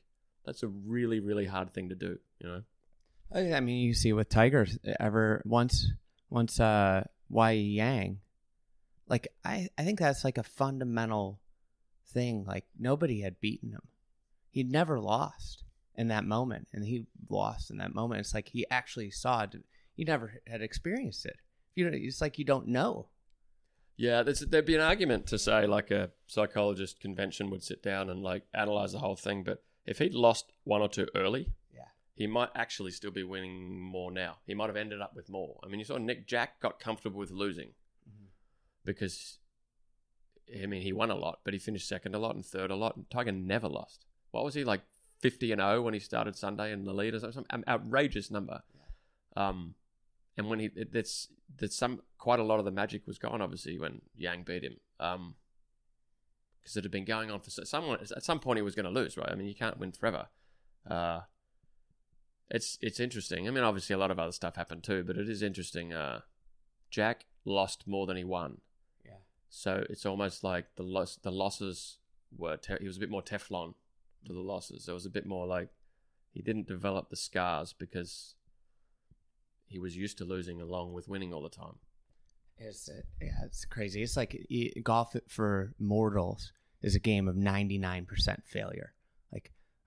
That's 0.45 0.63
a 0.63 0.67
really 0.67 1.19
really 1.19 1.45
hard 1.45 1.73
thing 1.73 1.89
to 1.89 1.95
do. 1.95 2.19
You 2.39 2.47
know. 2.47 2.63
I 3.31 3.53
I 3.53 3.59
mean, 3.59 3.81
you 3.85 3.93
see 3.93 4.13
with 4.13 4.29
Tiger 4.29 4.67
ever 4.99 5.41
once 5.45 5.91
once 6.29 6.59
uh 6.59 7.03
Wai 7.29 7.51
Yang, 7.51 8.19
like 9.07 9.27
I 9.43 9.69
I 9.77 9.83
think 9.83 9.99
that's 9.99 10.23
like 10.23 10.37
a 10.37 10.43
fundamental 10.43 11.39
thing. 12.07 12.43
Like 12.45 12.65
nobody 12.77 13.21
had 13.21 13.39
beaten 13.39 13.71
him. 13.71 13.87
He'd 14.51 14.71
never 14.71 14.99
lost 14.99 15.63
in 15.95 16.07
that 16.07 16.25
moment, 16.25 16.67
and 16.73 16.85
he 16.85 17.05
lost 17.29 17.69
in 17.69 17.77
that 17.77 17.93
moment. 17.93 18.21
It's 18.21 18.33
like 18.33 18.49
he 18.49 18.65
actually 18.71 19.11
saw 19.11 19.43
it. 19.43 19.55
He 19.95 20.03
never 20.03 20.41
had 20.47 20.61
experienced 20.61 21.25
it. 21.25 21.37
You 21.75 21.89
know, 21.89 21.97
it's 21.97 22.21
like 22.21 22.39
you 22.39 22.45
don't 22.45 22.67
know. 22.67 23.09
Yeah, 23.95 24.23
there'd 24.23 24.65
be 24.65 24.75
an 24.75 24.81
argument 24.81 25.27
to 25.27 25.37
say 25.37 25.67
like 25.67 25.91
a 25.91 26.11
psychologist 26.27 27.01
convention 27.01 27.49
would 27.49 27.63
sit 27.63 27.83
down 27.83 28.09
and 28.09 28.23
like 28.23 28.43
analyze 28.53 28.93
the 28.93 28.99
whole 28.99 29.17
thing, 29.17 29.43
but 29.43 29.61
if 29.85 29.99
he'd 29.99 30.13
lost 30.13 30.51
one 30.63 30.81
or 30.81 30.87
two 30.87 31.07
early. 31.15 31.51
He 32.19 32.27
might 32.27 32.49
actually 32.53 32.91
still 32.91 33.11
be 33.11 33.23
winning 33.23 33.79
more 33.79 34.11
now. 34.11 34.39
He 34.45 34.53
might 34.53 34.67
have 34.67 34.75
ended 34.75 34.99
up 34.99 35.15
with 35.15 35.29
more. 35.29 35.57
I 35.63 35.67
mean, 35.67 35.79
you 35.79 35.85
saw 35.85 35.97
Nick 35.97 36.27
Jack 36.27 36.59
got 36.59 36.77
comfortable 36.77 37.17
with 37.17 37.31
losing 37.31 37.69
because, 38.83 39.39
I 40.53 40.65
mean, 40.65 40.81
he 40.81 40.91
won 40.91 41.11
a 41.11 41.15
lot, 41.15 41.39
but 41.45 41.53
he 41.53 41.59
finished 41.61 41.87
second 41.87 42.13
a 42.13 42.19
lot 42.19 42.35
and 42.35 42.45
third 42.45 42.71
a 42.71 42.75
lot. 42.75 42.97
And 42.97 43.09
Tiger 43.09 43.31
never 43.31 43.69
lost. 43.69 44.05
What 44.31 44.43
was 44.43 44.53
he 44.53 44.65
like, 44.65 44.81
fifty 45.21 45.53
and 45.53 45.61
zero 45.61 45.81
when 45.81 45.93
he 45.93 46.01
started 46.01 46.35
Sunday 46.35 46.73
in 46.73 46.83
the 46.83 46.93
leaders? 46.93 47.23
or 47.23 47.31
something? 47.31 47.49
Some 47.49 47.63
outrageous 47.69 48.29
number. 48.29 48.63
Um, 49.37 49.75
and 50.35 50.49
when 50.49 50.59
he, 50.59 50.71
it, 50.75 50.89
it's 50.93 51.29
that 51.59 51.71
some 51.71 52.01
quite 52.17 52.41
a 52.41 52.43
lot 52.43 52.59
of 52.59 52.65
the 52.65 52.71
magic 52.71 53.07
was 53.07 53.17
gone, 53.17 53.41
obviously, 53.41 53.79
when 53.79 54.01
Yang 54.17 54.43
beat 54.43 54.63
him. 54.63 54.75
Um, 54.99 55.35
because 56.59 56.75
it 56.75 56.83
had 56.83 56.91
been 56.91 57.05
going 57.05 57.31
on 57.31 57.39
for 57.39 57.49
someone 57.49 57.97
at 58.01 58.25
some 58.25 58.41
point 58.41 58.57
he 58.57 58.61
was 58.61 58.75
going 58.75 58.83
to 58.83 58.91
lose, 58.91 59.15
right? 59.15 59.29
I 59.31 59.35
mean, 59.35 59.47
you 59.47 59.55
can't 59.55 59.79
win 59.79 59.93
forever. 59.93 60.27
Uh, 60.85 61.21
it's 62.51 62.77
it's 62.81 62.99
interesting. 62.99 63.47
I 63.47 63.51
mean, 63.51 63.63
obviously 63.63 63.93
a 63.93 63.97
lot 63.97 64.11
of 64.11 64.19
other 64.19 64.31
stuff 64.31 64.55
happened 64.55 64.83
too, 64.83 65.03
but 65.03 65.17
it 65.17 65.29
is 65.29 65.41
interesting. 65.41 65.93
Uh, 65.93 66.21
Jack 66.89 67.25
lost 67.45 67.87
more 67.87 68.05
than 68.07 68.17
he 68.17 68.23
won, 68.23 68.61
Yeah. 69.05 69.17
so 69.49 69.85
it's 69.89 70.05
almost 70.05 70.43
like 70.43 70.75
the 70.75 70.83
loss 70.83 71.15
the 71.17 71.31
losses 71.31 71.97
were 72.35 72.57
te- 72.57 72.77
he 72.79 72.87
was 72.87 72.97
a 72.97 72.99
bit 72.99 73.09
more 73.09 73.21
Teflon 73.23 73.73
to 74.25 74.33
the 74.33 74.39
losses. 74.39 74.87
It 74.87 74.93
was 74.93 75.05
a 75.05 75.09
bit 75.09 75.25
more 75.25 75.45
like 75.47 75.69
he 76.31 76.41
didn't 76.41 76.67
develop 76.67 77.09
the 77.09 77.15
scars 77.15 77.73
because 77.73 78.35
he 79.67 79.79
was 79.79 79.95
used 79.95 80.17
to 80.17 80.25
losing 80.25 80.61
along 80.61 80.93
with 80.93 81.07
winning 81.07 81.33
all 81.33 81.41
the 81.43 81.49
time. 81.49 81.75
It's 82.57 82.89
uh, 82.89 83.01
yeah, 83.21 83.45
it's 83.45 83.65
crazy. 83.65 84.01
It's 84.03 84.17
like 84.17 84.47
golf 84.83 85.15
for 85.27 85.73
mortals 85.79 86.51
is 86.81 86.95
a 86.95 86.99
game 86.99 87.27
of 87.27 87.35
ninety 87.35 87.77
nine 87.77 88.05
percent 88.05 88.43
failure. 88.45 88.93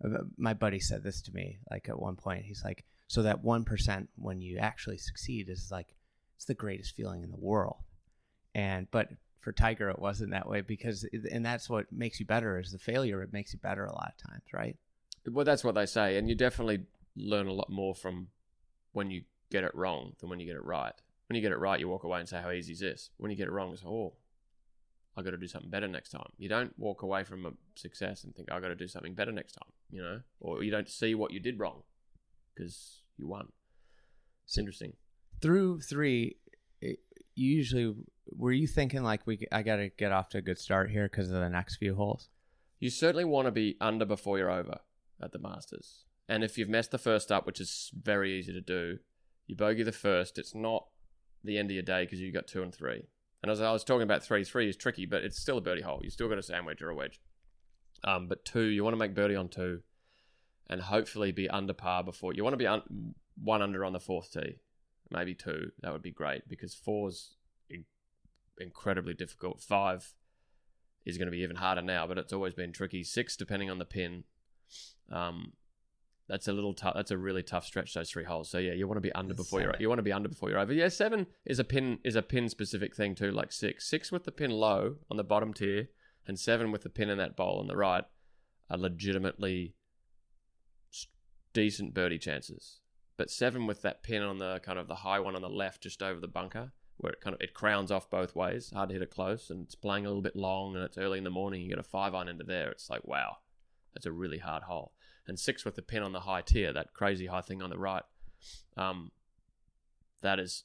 Uh, 0.05 0.25
my 0.37 0.55
buddy 0.55 0.81
said 0.81 1.03
this 1.03 1.23
to 1.23 1.35
me. 1.35 1.59
Like 1.71 1.88
at 1.88 1.99
one 1.99 2.17
point, 2.17 2.45
he's 2.45 2.65
like, 2.65 2.85
"So 3.09 3.23
that 3.23 3.43
one 3.43 3.65
percent 3.65 4.11
when 4.17 4.41
you 4.41 4.59
actually 4.59 4.99
succeed 4.99 5.49
is 5.49 5.71
like 5.71 5.95
it's 6.37 6.45
the 6.45 6.55
greatest 6.55 6.95
feeling 6.95 7.23
in 7.23 7.31
the 7.31 7.37
world." 7.37 7.79
And 8.55 8.91
but 8.91 9.09
for 9.41 9.53
Tiger, 9.53 9.91
it 9.91 9.99
wasn't 9.99 10.31
that 10.31 10.49
way 10.49 10.61
because, 10.61 11.05
and 11.31 11.45
that's 11.45 11.69
what 11.69 11.93
makes 11.93 12.21
you 12.21 12.27
better 12.27 12.59
is 12.59 12.71
the 12.71 12.79
failure. 12.79 13.23
It 13.23 13.33
makes 13.33 13.53
you 13.53 13.59
better 13.59 13.85
a 13.85 13.93
lot 13.93 14.15
of 14.17 14.31
times, 14.31 14.45
right? 14.53 14.77
Well, 15.29 15.45
that's 15.45 15.65
what 15.65 15.75
they 15.75 15.87
say, 15.87 16.17
and 16.17 16.29
you 16.29 16.35
definitely 16.35 16.87
learn 17.17 17.47
a 17.47 17.53
lot 17.53 17.71
more 17.71 17.95
from 17.95 18.29
when 18.93 19.11
you 19.11 19.23
get 19.51 19.65
it 19.65 19.75
wrong 19.75 20.15
than 20.21 20.31
when 20.31 20.41
you 20.41 20.47
get 20.47 20.57
it 20.57 20.65
right. 20.65 20.95
When 21.29 21.37
you 21.37 21.43
get 21.43 21.53
it 21.53 21.59
right, 21.59 21.79
you 21.79 21.88
walk 21.88 22.05
away 22.05 22.21
and 22.21 22.29
say, 22.29 22.41
"How 22.41 22.51
easy 22.51 22.73
is 22.73 22.81
this?" 22.81 23.11
When 23.17 23.31
you 23.31 23.37
get 23.37 23.49
it 23.49 23.53
wrong, 23.53 23.73
it's 23.73 23.83
oh, 23.85 24.15
I 25.16 25.22
got 25.22 25.31
to 25.31 25.37
do 25.37 25.46
something 25.46 25.70
better 25.70 25.88
next 25.88 26.11
time. 26.11 26.31
You 26.38 26.48
don't 26.48 26.77
walk 26.79 27.03
away 27.03 27.25
from 27.25 27.44
a 27.46 27.51
success 27.75 28.25
and 28.25 28.35
think, 28.35 28.51
"I 28.51 28.61
got 28.61 28.68
to 28.68 28.75
do 28.75 28.88
something 28.88 29.14
better 29.14 29.33
next 29.33 29.53
time," 29.53 29.70
you 29.90 30.03
know, 30.03 30.22
or 30.40 30.62
you 30.62 30.70
don't 30.70 30.88
see 30.88 31.14
what 31.14 31.33
you 31.33 31.40
did 31.40 31.59
wrong 31.59 31.83
because 32.55 33.03
you 33.16 33.27
won. 33.27 33.53
It's 34.44 34.59
interesting. 34.59 34.94
Through 35.40 35.81
three, 35.81 36.37
it, 36.81 37.01
usually 37.35 37.94
were 38.31 38.53
you 38.53 38.66
thinking 38.66 39.03
like 39.03 39.27
we 39.27 39.46
I 39.51 39.62
got 39.62 39.77
to 39.77 39.88
get 39.88 40.12
off 40.12 40.29
to 40.31 40.38
a 40.38 40.42
good 40.42 40.59
start 40.59 40.90
here 40.90 41.09
because 41.09 41.29
of 41.29 41.40
the 41.40 41.48
next 41.48 41.77
few 41.77 41.94
holes? 41.94 42.29
You 42.79 42.90
certainly 42.90 43.25
want 43.25 43.46
to 43.46 43.53
be 43.53 43.77
under 43.81 44.05
before 44.05 44.38
you're 44.38 44.51
over 44.51 44.81
at 45.22 45.33
the 45.33 45.38
Masters. 45.38 46.05
And 46.29 46.42
if 46.42 46.57
you've 46.57 46.68
messed 46.68 46.90
the 46.90 46.98
first 46.98 47.31
up, 47.31 47.46
which 47.46 47.61
is 47.61 47.90
very 47.94 48.38
easy 48.38 48.53
to 48.53 48.61
do, 48.61 48.98
you 49.46 49.57
bogey 49.57 49.83
the 49.83 49.92
first. 49.92 50.38
It's 50.38 50.55
not 50.55 50.87
the 51.44 51.59
end 51.59 51.70
of 51.70 51.75
your 51.75 51.83
day 51.83 52.05
because 52.05 52.20
you 52.20 52.33
got 52.33 52.46
two 52.46 52.62
and 52.62 52.75
three. 52.75 53.05
And 53.43 53.51
as 53.51 53.61
I 53.61 53.73
was 53.73 53.85
talking 53.85 54.03
about, 54.03 54.23
three 54.23 54.45
three 54.45 54.69
is 54.69 54.77
tricky, 54.77 55.07
but 55.07 55.25
it's 55.25 55.41
still 55.41 55.59
a 55.59 55.63
birdie 55.63 55.83
hole. 55.83 56.01
You 56.03 56.11
still 56.11 56.29
got 56.29 56.39
a 56.39 56.43
sandwich 56.43 56.81
or 56.81 56.91
a 56.91 56.95
wedge. 56.95 57.21
Um, 58.05 58.29
but 58.29 58.45
two, 58.45 58.65
you 58.65 58.85
want 58.85 58.95
to 58.95 58.99
make 58.99 59.15
birdie 59.15 59.37
on 59.37 59.49
two, 59.49 59.81
and 60.69 60.81
hopefully 60.81 61.33
be 61.33 61.49
under 61.49 61.73
par 61.73 62.05
before. 62.05 62.33
You 62.35 62.45
want 62.45 62.55
to 62.55 62.59
be 62.59 62.67
un- 62.67 63.15
one 63.43 63.63
under 63.63 63.85
on 63.85 63.93
the 63.93 64.01
fourth 64.01 64.33
tee, 64.33 64.59
maybe 65.11 65.35
two. 65.35 65.71
That 65.81 65.93
would 65.93 66.03
be 66.03 66.11
great 66.11 66.49
because 66.49 66.75
four's 66.75 67.37
in- 67.69 67.85
incredibly 68.59 69.15
difficult. 69.15 69.61
Five 69.61 70.15
is 71.05 71.19
going 71.19 71.27
to 71.27 71.33
be 71.33 71.43
even 71.43 71.57
harder 71.57 71.83
now, 71.83 72.07
but 72.07 72.19
it's 72.19 72.33
always 72.33 72.55
been 72.55 72.73
tricky. 72.73 73.03
Six, 73.03 73.37
depending 73.37 73.71
on 73.71 73.79
the 73.79 73.85
pin, 73.85 74.25
um, 75.11 75.53
that's 76.33 76.49
a 76.49 76.53
little 76.53 76.73
tough. 76.73 76.95
That's 76.95 77.11
a 77.11 77.18
really 77.18 77.42
tough 77.42 77.66
stretch. 77.66 77.92
Those 77.92 78.11
three 78.11 78.25
holes. 78.25 78.49
So 78.49 78.57
yeah, 78.57 78.73
you 78.73 78.88
want 78.88 78.97
to 78.97 79.03
be 79.03 79.12
under 79.12 79.35
before 79.35 79.61
you're. 79.61 79.75
You 79.79 79.90
want 79.90 79.99
to 79.99 80.03
be 80.03 80.14
under 80.14 80.31
before 80.31 80.49
you're 80.49 80.59
over. 80.59 80.73
Yeah, 80.73 80.88
seven 80.88 81.27
is 81.45 81.59
a 81.59 81.64
pin 81.64 81.99
is 82.05 82.16
a 82.16 82.23
pin 82.23 82.49
specific 82.49 82.97
thing 82.97 83.14
too. 83.14 83.31
Like 83.31 83.53
six, 83.53 83.87
six 83.87 84.11
with 84.11 84.25
the 84.25 84.33
pin 84.33 84.51
low 84.51 84.97
on 85.11 85.18
the 85.18 85.25
bottom 85.25 85.53
tier, 85.53 85.90
and 86.27 86.40
seven 86.40 86.73
with 86.73 86.85
the 86.85 86.88
pin 86.88 87.11
in 87.11 87.18
that 87.18 87.37
bowl 87.37 87.59
on 87.61 87.66
the 87.66 87.77
right, 87.77 88.05
are 88.71 88.79
legitimately 88.79 89.75
decent 91.53 91.92
birdie 91.92 92.18
chances. 92.18 92.81
But 93.18 93.31
seven 93.31 93.66
with 93.66 93.83
that 93.83 94.03
pin 94.03 94.23
on 94.23 94.38
the 94.38 94.59
kind 94.64 94.79
of 94.79 94.88
the 94.88 94.95
high 94.95 95.21
one 95.21 95.37
on 95.37 95.42
the 95.42 95.51
left, 95.51 95.83
just 95.83 96.03
over 96.03 96.18
the 96.18 96.29
bunker, 96.29 96.73
where 96.97 97.12
it 97.12 97.21
kind 97.21 97.35
of 97.35 97.42
it 97.42 97.53
crowns 97.53 97.90
off 97.90 98.09
both 98.09 98.35
ways. 98.35 98.73
Hard 98.75 98.88
to 98.88 98.95
hit 98.95 99.03
it 99.03 99.11
close, 99.11 99.51
and 99.51 99.66
it's 99.66 99.75
playing 99.75 100.07
a 100.07 100.09
little 100.09 100.23
bit 100.23 100.35
long, 100.35 100.77
and 100.77 100.85
it's 100.85 100.97
early 100.97 101.18
in 101.18 101.25
the 101.25 101.31
morning. 101.31 101.61
You 101.61 101.68
get 101.68 101.79
a 101.79 101.83
five 101.83 102.14
iron 102.14 102.29
into 102.29 102.45
there. 102.45 102.71
It's 102.71 102.88
like 102.88 103.07
wow, 103.07 103.37
that's 103.92 104.07
a 104.07 104.12
really 104.12 104.38
hard 104.38 104.62
hole. 104.62 104.92
And 105.27 105.39
six 105.39 105.65
with 105.65 105.77
the 105.77 105.83
pin 105.83 106.03
on 106.03 106.13
the 106.13 106.21
high 106.21 106.43
tier, 106.43 106.73
that 106.73 106.95
crazy 106.95 107.27
high 107.27 107.43
thing 107.43 107.63
on 107.63 107.71
the 107.71 107.79
right. 107.79 108.03
Um, 108.77 109.13
that 110.21 110.39
is 110.39 110.65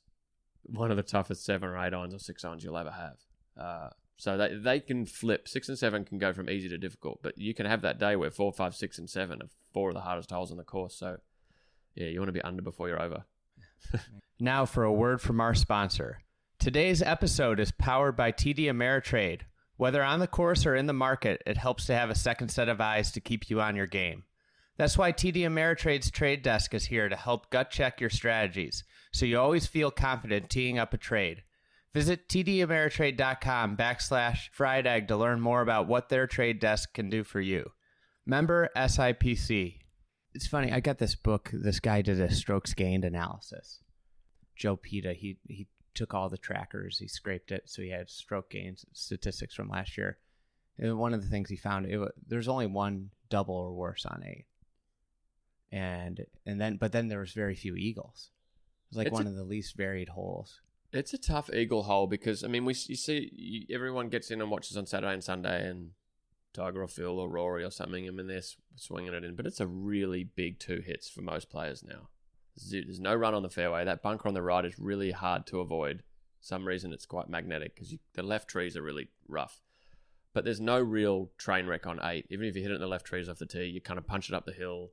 one 0.64 0.92
of 0.92 0.98
the 0.98 1.04
toughest 1.04 1.46
seven 1.46 1.70
or 1.70 1.78
eight 1.78 1.94
irons 1.94 2.14
or 2.14 2.20
six 2.20 2.44
irons 2.44 2.64
you'll 2.64 2.78
ever 2.78 2.92
have. 2.92 3.18
Uh, 3.60 3.90
so 4.18 4.38
they 4.38 4.56
they 4.56 4.80
can 4.80 5.06
flip. 5.06 5.48
Six 5.48 5.70
and 5.70 5.78
seven 5.78 6.06
can 6.06 6.18
go 6.18 6.34
from 6.34 6.50
easy 6.50 6.70
to 6.70 6.78
difficult, 6.78 7.20
but 7.22 7.38
you 7.38 7.54
can 7.54 7.68
have 7.68 7.84
that 7.84 8.00
day 8.00 8.16
where 8.16 8.32
four, 8.32 8.52
five, 8.52 8.76
six, 8.76 8.98
and 8.98 9.10
seven 9.10 9.42
are 9.42 9.50
four 9.74 9.90
of 9.90 9.96
the 9.96 10.02
hardest 10.02 10.32
holes 10.32 10.52
on 10.52 10.58
the 10.58 10.64
course. 10.64 10.96
So 10.96 11.18
yeah, 11.96 12.08
you 12.08 12.20
want 12.20 12.30
to 12.30 12.34
be 12.34 12.42
under 12.42 12.62
before 12.62 12.88
you're 12.88 13.02
over. 13.02 13.26
Now 14.40 14.68
for 14.68 14.84
a 14.84 14.94
word 14.94 15.20
from 15.20 15.42
our 15.42 15.56
sponsor. 15.56 16.20
Today's 16.60 17.02
episode 17.02 17.60
is 17.60 17.72
powered 17.72 18.16
by 18.16 18.32
TD 18.32 18.66
Ameritrade. 18.66 19.42
Whether 19.78 20.04
on 20.04 20.20
the 20.20 20.28
course 20.28 20.64
or 20.68 20.76
in 20.76 20.86
the 20.86 20.94
market, 20.94 21.42
it 21.48 21.58
helps 21.58 21.88
to 21.88 21.96
have 21.96 22.12
a 22.12 22.16
second 22.16 22.50
set 22.50 22.70
of 22.70 22.80
eyes 22.80 23.12
to 23.14 23.20
keep 23.20 23.50
you 23.50 23.62
on 23.62 23.76
your 23.76 23.88
game. 23.88 24.26
That's 24.78 24.98
why 24.98 25.12
TD 25.12 25.38
Ameritrade's 25.38 26.12
trade 26.12 26.44
desk 26.44 26.76
is 26.76 26.86
here 26.86 27.10
to 27.10 27.16
help 27.16 27.50
gut 27.50 27.72
check 27.72 28.00
your 28.00 28.12
strategies, 28.12 28.84
so 29.12 29.26
you 29.26 29.40
always 29.40 29.66
feel 29.66 29.90
confident 29.90 30.52
teeing 30.52 30.78
up 30.78 30.94
a 30.94 30.98
trade. 30.98 31.42
Visit 31.96 32.30
tdameritrade.com 32.30 33.76
backslash 33.76 34.50
fried 34.52 34.86
egg 34.86 35.08
to 35.08 35.18
learn 35.18 35.42
more 35.42 35.62
about 35.62 35.88
what 35.88 36.10
their 36.10 36.28
trade 36.28 36.60
desk 36.60 36.94
can 36.94 37.10
do 37.10 37.24
for 37.24 37.42
you. 37.42 37.72
Member 38.24 38.70
SIPC. 38.76 39.80
It's 40.36 40.46
funny, 40.46 40.72
I 40.72 40.80
got 40.80 41.00
this 41.00 41.16
book. 41.16 41.50
This 41.52 41.80
guy 41.80 42.04
did 42.04 42.22
a 42.22 42.32
strokes 42.32 42.76
gained 42.76 43.04
analysis. 43.04 43.82
Joe 44.56 44.76
Pita, 44.76 45.14
he, 45.14 45.40
he 45.48 45.68
took 45.96 46.14
all 46.14 46.30
the 46.30 46.38
trackers, 46.38 47.00
he 47.00 47.08
scraped 47.08 47.52
it, 47.52 47.64
so 47.66 47.82
he 47.82 47.90
had 47.90 48.12
stroke 48.12 48.52
gains 48.52 48.86
statistics 48.94 49.56
from 49.56 49.70
last 49.70 49.98
year. 49.98 50.20
And 50.78 51.00
one 51.00 51.16
of 51.16 51.24
the 51.24 51.30
things 51.30 51.50
he 51.50 51.56
found, 51.56 51.88
it, 51.88 52.00
there's 52.28 52.48
only 52.48 52.68
one 52.68 53.10
double 53.30 53.56
or 53.56 53.74
worse 53.74 54.06
on 54.06 54.24
eight 54.24 54.46
and 55.72 56.26
and 56.46 56.60
then 56.62 56.78
but 56.78 56.92
then 56.92 57.08
there 57.08 57.20
was 57.20 57.34
very 57.34 57.56
few 57.56 57.76
eagles. 57.76 58.30
It 58.86 58.90
was 58.92 58.98
like 58.98 59.08
It's 59.08 59.14
one 59.14 59.28
a- 59.28 59.30
of 59.30 59.36
the 59.36 59.44
least 59.44 59.76
varied 59.76 60.10
holes. 60.10 60.62
It's 60.94 61.14
a 61.14 61.18
tough 61.18 61.50
eagle 61.54 61.84
hole 61.84 62.08
because 62.08 62.44
I 62.44 62.48
mean 62.48 62.64
we 62.66 62.74
you 62.88 62.96
see 62.96 63.30
you, 63.36 63.76
everyone 63.76 64.10
gets 64.10 64.32
in 64.32 64.42
and 64.42 64.50
watches 64.50 64.78
on 64.78 64.86
Saturday 64.86 65.14
and 65.14 65.24
Sunday 65.24 65.68
and 65.68 65.92
Tiger 66.54 66.82
or 66.82 66.88
Phil 66.88 67.20
or 67.20 67.30
Rory 67.30 67.64
or 67.64 67.72
something. 67.72 68.08
I 68.08 68.12
mean 68.12 68.28
they're 68.28 68.42
swinging 68.76 69.14
it 69.14 69.24
in, 69.24 69.36
but 69.36 69.46
it's 69.46 69.60
a 69.60 69.68
really 69.68 70.24
big 70.24 70.60
two 70.60 70.82
hits 70.86 71.10
for 71.10 71.22
most 71.22 71.50
players 71.50 71.84
now. 71.84 72.10
There's 72.56 72.86
there's 72.86 73.00
no 73.00 73.14
run 73.16 73.34
on 73.34 73.44
the 73.44 73.50
fairway. 73.50 73.84
That 73.84 74.02
bunker 74.02 74.28
on 74.28 74.34
the 74.34 74.42
right 74.42 74.64
is 74.66 74.80
really 74.80 75.12
hard 75.12 75.46
to 75.48 75.60
avoid. 75.60 76.04
Some 76.40 76.66
reason 76.66 76.94
it's 76.94 77.06
quite 77.06 77.30
magnetic 77.30 77.76
because 77.76 77.94
the 78.14 78.24
left 78.24 78.48
trees 78.48 78.78
are 78.78 78.82
really 78.82 79.10
rough. 79.28 79.60
But 80.34 80.46
there's 80.46 80.62
no 80.62 80.80
real 80.80 81.32
train 81.38 81.66
wreck 81.68 81.86
on 81.88 82.00
eight. 82.04 82.28
Even 82.30 82.46
if 82.48 82.56
you 82.56 82.62
hit 82.62 82.72
it 82.72 82.76
in 82.76 82.82
the 82.82 82.88
left 82.88 83.06
trees 83.08 83.28
off 83.28 83.40
the 83.40 83.46
tee, 83.48 83.66
you 83.66 83.82
kind 83.82 83.98
of 83.98 84.06
punch 84.08 84.30
it 84.30 84.36
up 84.36 84.46
the 84.46 84.54
hill, 84.54 84.92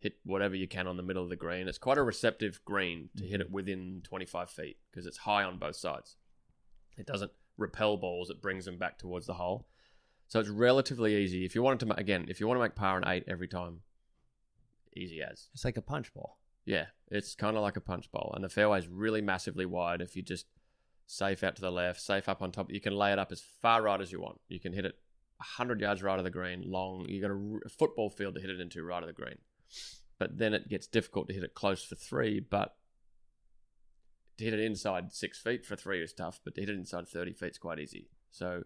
hit 0.00 0.14
whatever 0.24 0.54
you 0.54 0.68
can 0.68 0.86
on 0.86 0.96
the 0.96 1.02
middle 1.02 1.22
of 1.22 1.28
the 1.28 1.36
green. 1.36 1.68
It's 1.68 1.78
quite 1.78 1.98
a 1.98 2.02
receptive 2.02 2.60
green 2.64 3.10
to 3.16 3.24
hit 3.24 3.40
it 3.40 3.46
mm-hmm. 3.46 3.54
within 3.54 4.00
25 4.04 4.50
feet 4.50 4.76
because 4.90 5.06
it's 5.06 5.18
high 5.18 5.42
on 5.42 5.58
both 5.58 5.76
sides. 5.76 6.16
It 6.96 7.06
doesn't 7.06 7.32
repel 7.56 7.96
balls; 7.96 8.30
it 8.30 8.42
brings 8.42 8.64
them 8.64 8.78
back 8.78 8.98
towards 8.98 9.26
the 9.26 9.34
hole. 9.34 9.68
So 10.28 10.40
it's 10.40 10.48
relatively 10.48 11.16
easy. 11.16 11.44
If 11.44 11.54
you 11.54 11.62
wanted 11.62 11.80
to, 11.80 11.86
ma- 11.86 11.94
again, 11.96 12.26
if 12.28 12.38
you 12.38 12.46
want 12.46 12.58
to 12.58 12.62
make 12.62 12.74
par 12.74 12.96
on 12.96 13.08
eight 13.08 13.24
every 13.26 13.48
time, 13.48 13.80
easy 14.96 15.22
as. 15.22 15.48
It's 15.54 15.64
like 15.64 15.76
a 15.76 15.82
punch 15.82 16.12
bowl. 16.12 16.36
Yeah, 16.64 16.86
it's 17.10 17.34
kind 17.34 17.56
of 17.56 17.62
like 17.62 17.76
a 17.76 17.80
punch 17.80 18.10
bowl, 18.12 18.32
and 18.34 18.44
the 18.44 18.48
fairway 18.48 18.78
is 18.78 18.88
really 18.88 19.22
massively 19.22 19.64
wide. 19.64 20.02
If 20.02 20.16
you 20.16 20.22
just 20.22 20.46
safe 21.06 21.42
out 21.42 21.56
to 21.56 21.62
the 21.62 21.72
left, 21.72 22.00
safe 22.00 22.28
up 22.28 22.42
on 22.42 22.52
top, 22.52 22.70
you 22.70 22.80
can 22.80 22.94
lay 22.94 23.12
it 23.12 23.18
up 23.18 23.32
as 23.32 23.42
far 23.62 23.82
right 23.82 24.00
as 24.00 24.12
you 24.12 24.20
want. 24.20 24.40
You 24.48 24.60
can 24.60 24.74
hit 24.74 24.84
it 24.84 24.96
hundred 25.40 25.80
yards 25.80 26.02
right 26.02 26.18
of 26.18 26.24
the 26.24 26.30
green, 26.30 26.62
long. 26.66 27.06
You 27.08 27.20
got 27.20 27.30
a, 27.30 27.34
r- 27.34 27.62
a 27.64 27.68
football 27.68 28.10
field 28.10 28.34
to 28.34 28.40
hit 28.40 28.50
it 28.50 28.60
into 28.60 28.82
right 28.82 29.02
of 29.02 29.06
the 29.06 29.12
green, 29.12 29.38
but 30.18 30.38
then 30.38 30.54
it 30.54 30.68
gets 30.68 30.86
difficult 30.86 31.28
to 31.28 31.34
hit 31.34 31.44
it 31.44 31.54
close 31.54 31.84
for 31.84 31.94
three. 31.94 32.40
But 32.40 32.74
to 34.36 34.44
hit 34.44 34.54
it 34.54 34.60
inside 34.60 35.12
six 35.12 35.38
feet 35.38 35.66
for 35.66 35.76
three 35.76 36.02
is 36.02 36.12
tough, 36.12 36.40
but 36.44 36.54
to 36.54 36.60
hit 36.60 36.70
it 36.70 36.76
inside 36.76 37.08
thirty 37.08 37.32
feet 37.32 37.52
is 37.52 37.58
quite 37.58 37.78
easy. 37.78 38.08
So 38.30 38.64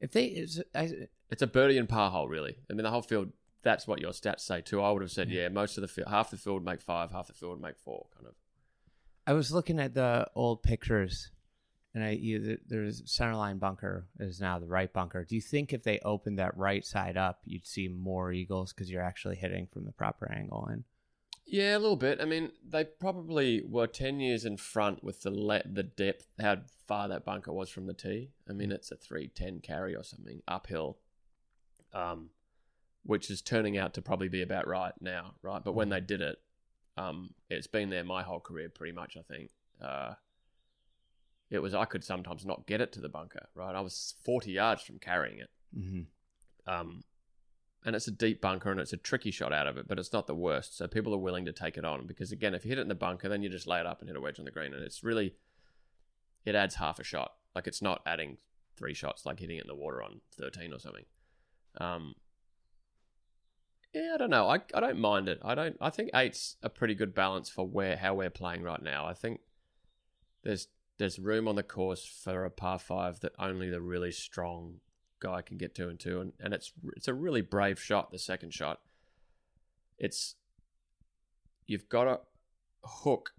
If 0.00 0.12
they, 0.12 0.26
it's, 0.26 0.60
I, 0.74 0.90
it's 1.30 1.42
a 1.42 1.46
birdie 1.46 1.78
and 1.78 1.88
par 1.88 2.10
hole, 2.10 2.28
really. 2.28 2.56
I 2.70 2.74
mean, 2.74 2.84
the 2.84 2.90
whole 2.90 3.02
field. 3.02 3.32
That's 3.62 3.86
what 3.88 4.00
your 4.00 4.10
stats 4.10 4.40
say 4.40 4.60
too. 4.60 4.82
I 4.82 4.90
would 4.90 5.00
have 5.00 5.10
said, 5.10 5.30
yeah, 5.30 5.48
most 5.48 5.78
of 5.78 5.80
the 5.80 5.88
field, 5.88 6.08
half 6.08 6.30
the 6.30 6.36
field 6.36 6.56
would 6.56 6.70
make 6.70 6.82
five, 6.82 7.12
half 7.12 7.28
the 7.28 7.32
field 7.32 7.52
would 7.52 7.62
make 7.62 7.78
four, 7.78 8.08
kind 8.14 8.26
of. 8.26 8.34
I 9.26 9.32
was 9.32 9.52
looking 9.52 9.80
at 9.80 9.94
the 9.94 10.26
old 10.34 10.62
pictures, 10.62 11.30
and 11.94 12.02
I 12.02 12.10
you, 12.10 12.38
th- 12.40 12.60
there's 12.66 13.02
centerline 13.02 13.60
bunker 13.60 14.06
is 14.18 14.40
now 14.40 14.58
the 14.58 14.66
right 14.66 14.92
bunker. 14.92 15.24
Do 15.24 15.34
you 15.34 15.40
think 15.40 15.72
if 15.72 15.84
they 15.84 16.00
opened 16.00 16.38
that 16.38 16.56
right 16.56 16.84
side 16.84 17.16
up, 17.16 17.40
you'd 17.44 17.66
see 17.66 17.88
more 17.88 18.32
eagles 18.32 18.72
because 18.72 18.90
you're 18.90 19.02
actually 19.02 19.36
hitting 19.36 19.68
from 19.72 19.84
the 19.84 19.92
proper 19.92 20.30
angle? 20.30 20.66
And 20.66 20.84
Yeah, 21.46 21.76
a 21.76 21.78
little 21.78 21.96
bit. 21.96 22.20
I 22.20 22.24
mean, 22.24 22.50
they 22.68 22.84
probably 22.84 23.62
were 23.62 23.86
ten 23.86 24.18
years 24.18 24.44
in 24.44 24.56
front 24.56 25.04
with 25.04 25.22
the 25.22 25.30
le- 25.30 25.62
the 25.70 25.84
depth, 25.84 26.26
how 26.40 26.58
far 26.86 27.08
that 27.08 27.24
bunker 27.24 27.52
was 27.52 27.70
from 27.70 27.86
the 27.86 27.94
tee. 27.94 28.30
I 28.48 28.52
mean, 28.52 28.72
it's 28.72 28.90
a 28.90 28.96
three 28.96 29.28
ten 29.28 29.60
carry 29.60 29.94
or 29.94 30.02
something 30.02 30.42
uphill, 30.48 30.98
um, 31.92 32.30
which 33.04 33.30
is 33.30 33.40
turning 33.40 33.78
out 33.78 33.94
to 33.94 34.02
probably 34.02 34.28
be 34.28 34.42
about 34.42 34.66
right 34.66 34.94
now, 35.00 35.34
right? 35.42 35.62
But 35.62 35.74
when 35.74 35.90
they 35.90 36.00
did 36.00 36.20
it, 36.20 36.38
um, 36.96 37.34
it's 37.48 37.66
been 37.68 37.90
there 37.90 38.04
my 38.04 38.22
whole 38.24 38.40
career 38.40 38.68
pretty 38.68 38.92
much. 38.92 39.16
I 39.16 39.22
think 39.22 39.50
uh, 39.80 40.14
it 41.50 41.58
was 41.60 41.74
I 41.74 41.84
could 41.84 42.04
sometimes 42.04 42.44
not 42.44 42.66
get 42.66 42.80
it 42.80 42.92
to 42.92 43.00
the 43.00 43.08
bunker, 43.08 43.48
right? 43.54 43.74
I 43.74 43.80
was 43.80 44.14
forty 44.24 44.52
yards 44.52 44.82
from 44.82 44.98
carrying 44.98 45.38
it. 45.38 45.50
mm-hmm. 45.76 46.02
Um, 46.72 47.04
and 47.84 47.94
it's 47.94 48.08
a 48.08 48.12
deep 48.12 48.40
bunker 48.40 48.70
and 48.70 48.80
it's 48.80 48.94
a 48.94 48.96
tricky 48.96 49.30
shot 49.30 49.52
out 49.52 49.66
of 49.66 49.76
it, 49.76 49.86
but 49.86 49.98
it's 49.98 50.12
not 50.12 50.26
the 50.26 50.34
worst. 50.34 50.78
So 50.78 50.88
people 50.88 51.14
are 51.14 51.18
willing 51.18 51.44
to 51.44 51.52
take 51.52 51.76
it 51.76 51.84
on 51.84 52.06
because 52.06 52.32
again, 52.32 52.54
if 52.54 52.64
you 52.64 52.70
hit 52.70 52.78
it 52.78 52.82
in 52.82 52.88
the 52.88 52.94
bunker, 52.94 53.28
then 53.28 53.42
you 53.42 53.50
just 53.50 53.66
lay 53.66 53.78
it 53.78 53.86
up 53.86 54.00
and 54.00 54.08
hit 54.08 54.16
a 54.16 54.20
wedge 54.20 54.38
on 54.38 54.46
the 54.46 54.50
green, 54.50 54.72
and 54.72 54.82
it's 54.82 55.04
really 55.04 55.34
it 56.44 56.54
adds 56.54 56.76
half 56.76 56.98
a 56.98 57.04
shot. 57.04 57.32
Like 57.54 57.66
it's 57.66 57.82
not 57.82 58.02
adding 58.06 58.38
three 58.76 58.94
shots 58.94 59.24
like 59.26 59.38
hitting 59.38 59.58
it 59.58 59.62
in 59.64 59.68
the 59.68 59.74
water 59.74 60.02
on 60.02 60.20
thirteen 60.38 60.72
or 60.72 60.78
something. 60.78 61.04
Um, 61.78 62.14
yeah, 63.92 64.12
I 64.14 64.16
don't 64.16 64.30
know. 64.30 64.48
I, 64.48 64.60
I 64.74 64.80
don't 64.80 64.98
mind 64.98 65.28
it. 65.28 65.40
I 65.44 65.54
don't. 65.54 65.76
I 65.80 65.90
think 65.90 66.10
eight's 66.14 66.56
a 66.62 66.68
pretty 66.68 66.94
good 66.94 67.14
balance 67.14 67.48
for 67.48 67.66
where 67.66 67.96
how 67.96 68.14
we're 68.14 68.30
playing 68.30 68.62
right 68.62 68.82
now. 68.82 69.06
I 69.06 69.14
think 69.14 69.40
there's 70.42 70.68
there's 70.98 71.18
room 71.18 71.48
on 71.48 71.56
the 71.56 71.62
course 71.62 72.04
for 72.04 72.44
a 72.44 72.50
par 72.50 72.78
five 72.78 73.20
that 73.20 73.32
only 73.38 73.68
the 73.70 73.80
really 73.80 74.12
strong 74.12 74.76
guy 75.20 75.42
can 75.42 75.56
get 75.56 75.74
two 75.74 75.88
and 75.88 75.98
two, 75.98 76.20
and, 76.20 76.32
and 76.40 76.54
it's 76.54 76.72
it's 76.96 77.08
a 77.08 77.14
really 77.14 77.40
brave 77.40 77.80
shot. 77.80 78.10
The 78.10 78.18
second 78.18 78.52
shot, 78.52 78.80
it's 79.98 80.36
you've 81.66 81.88
got 81.88 82.04
to 82.04 82.20
hook 82.84 83.32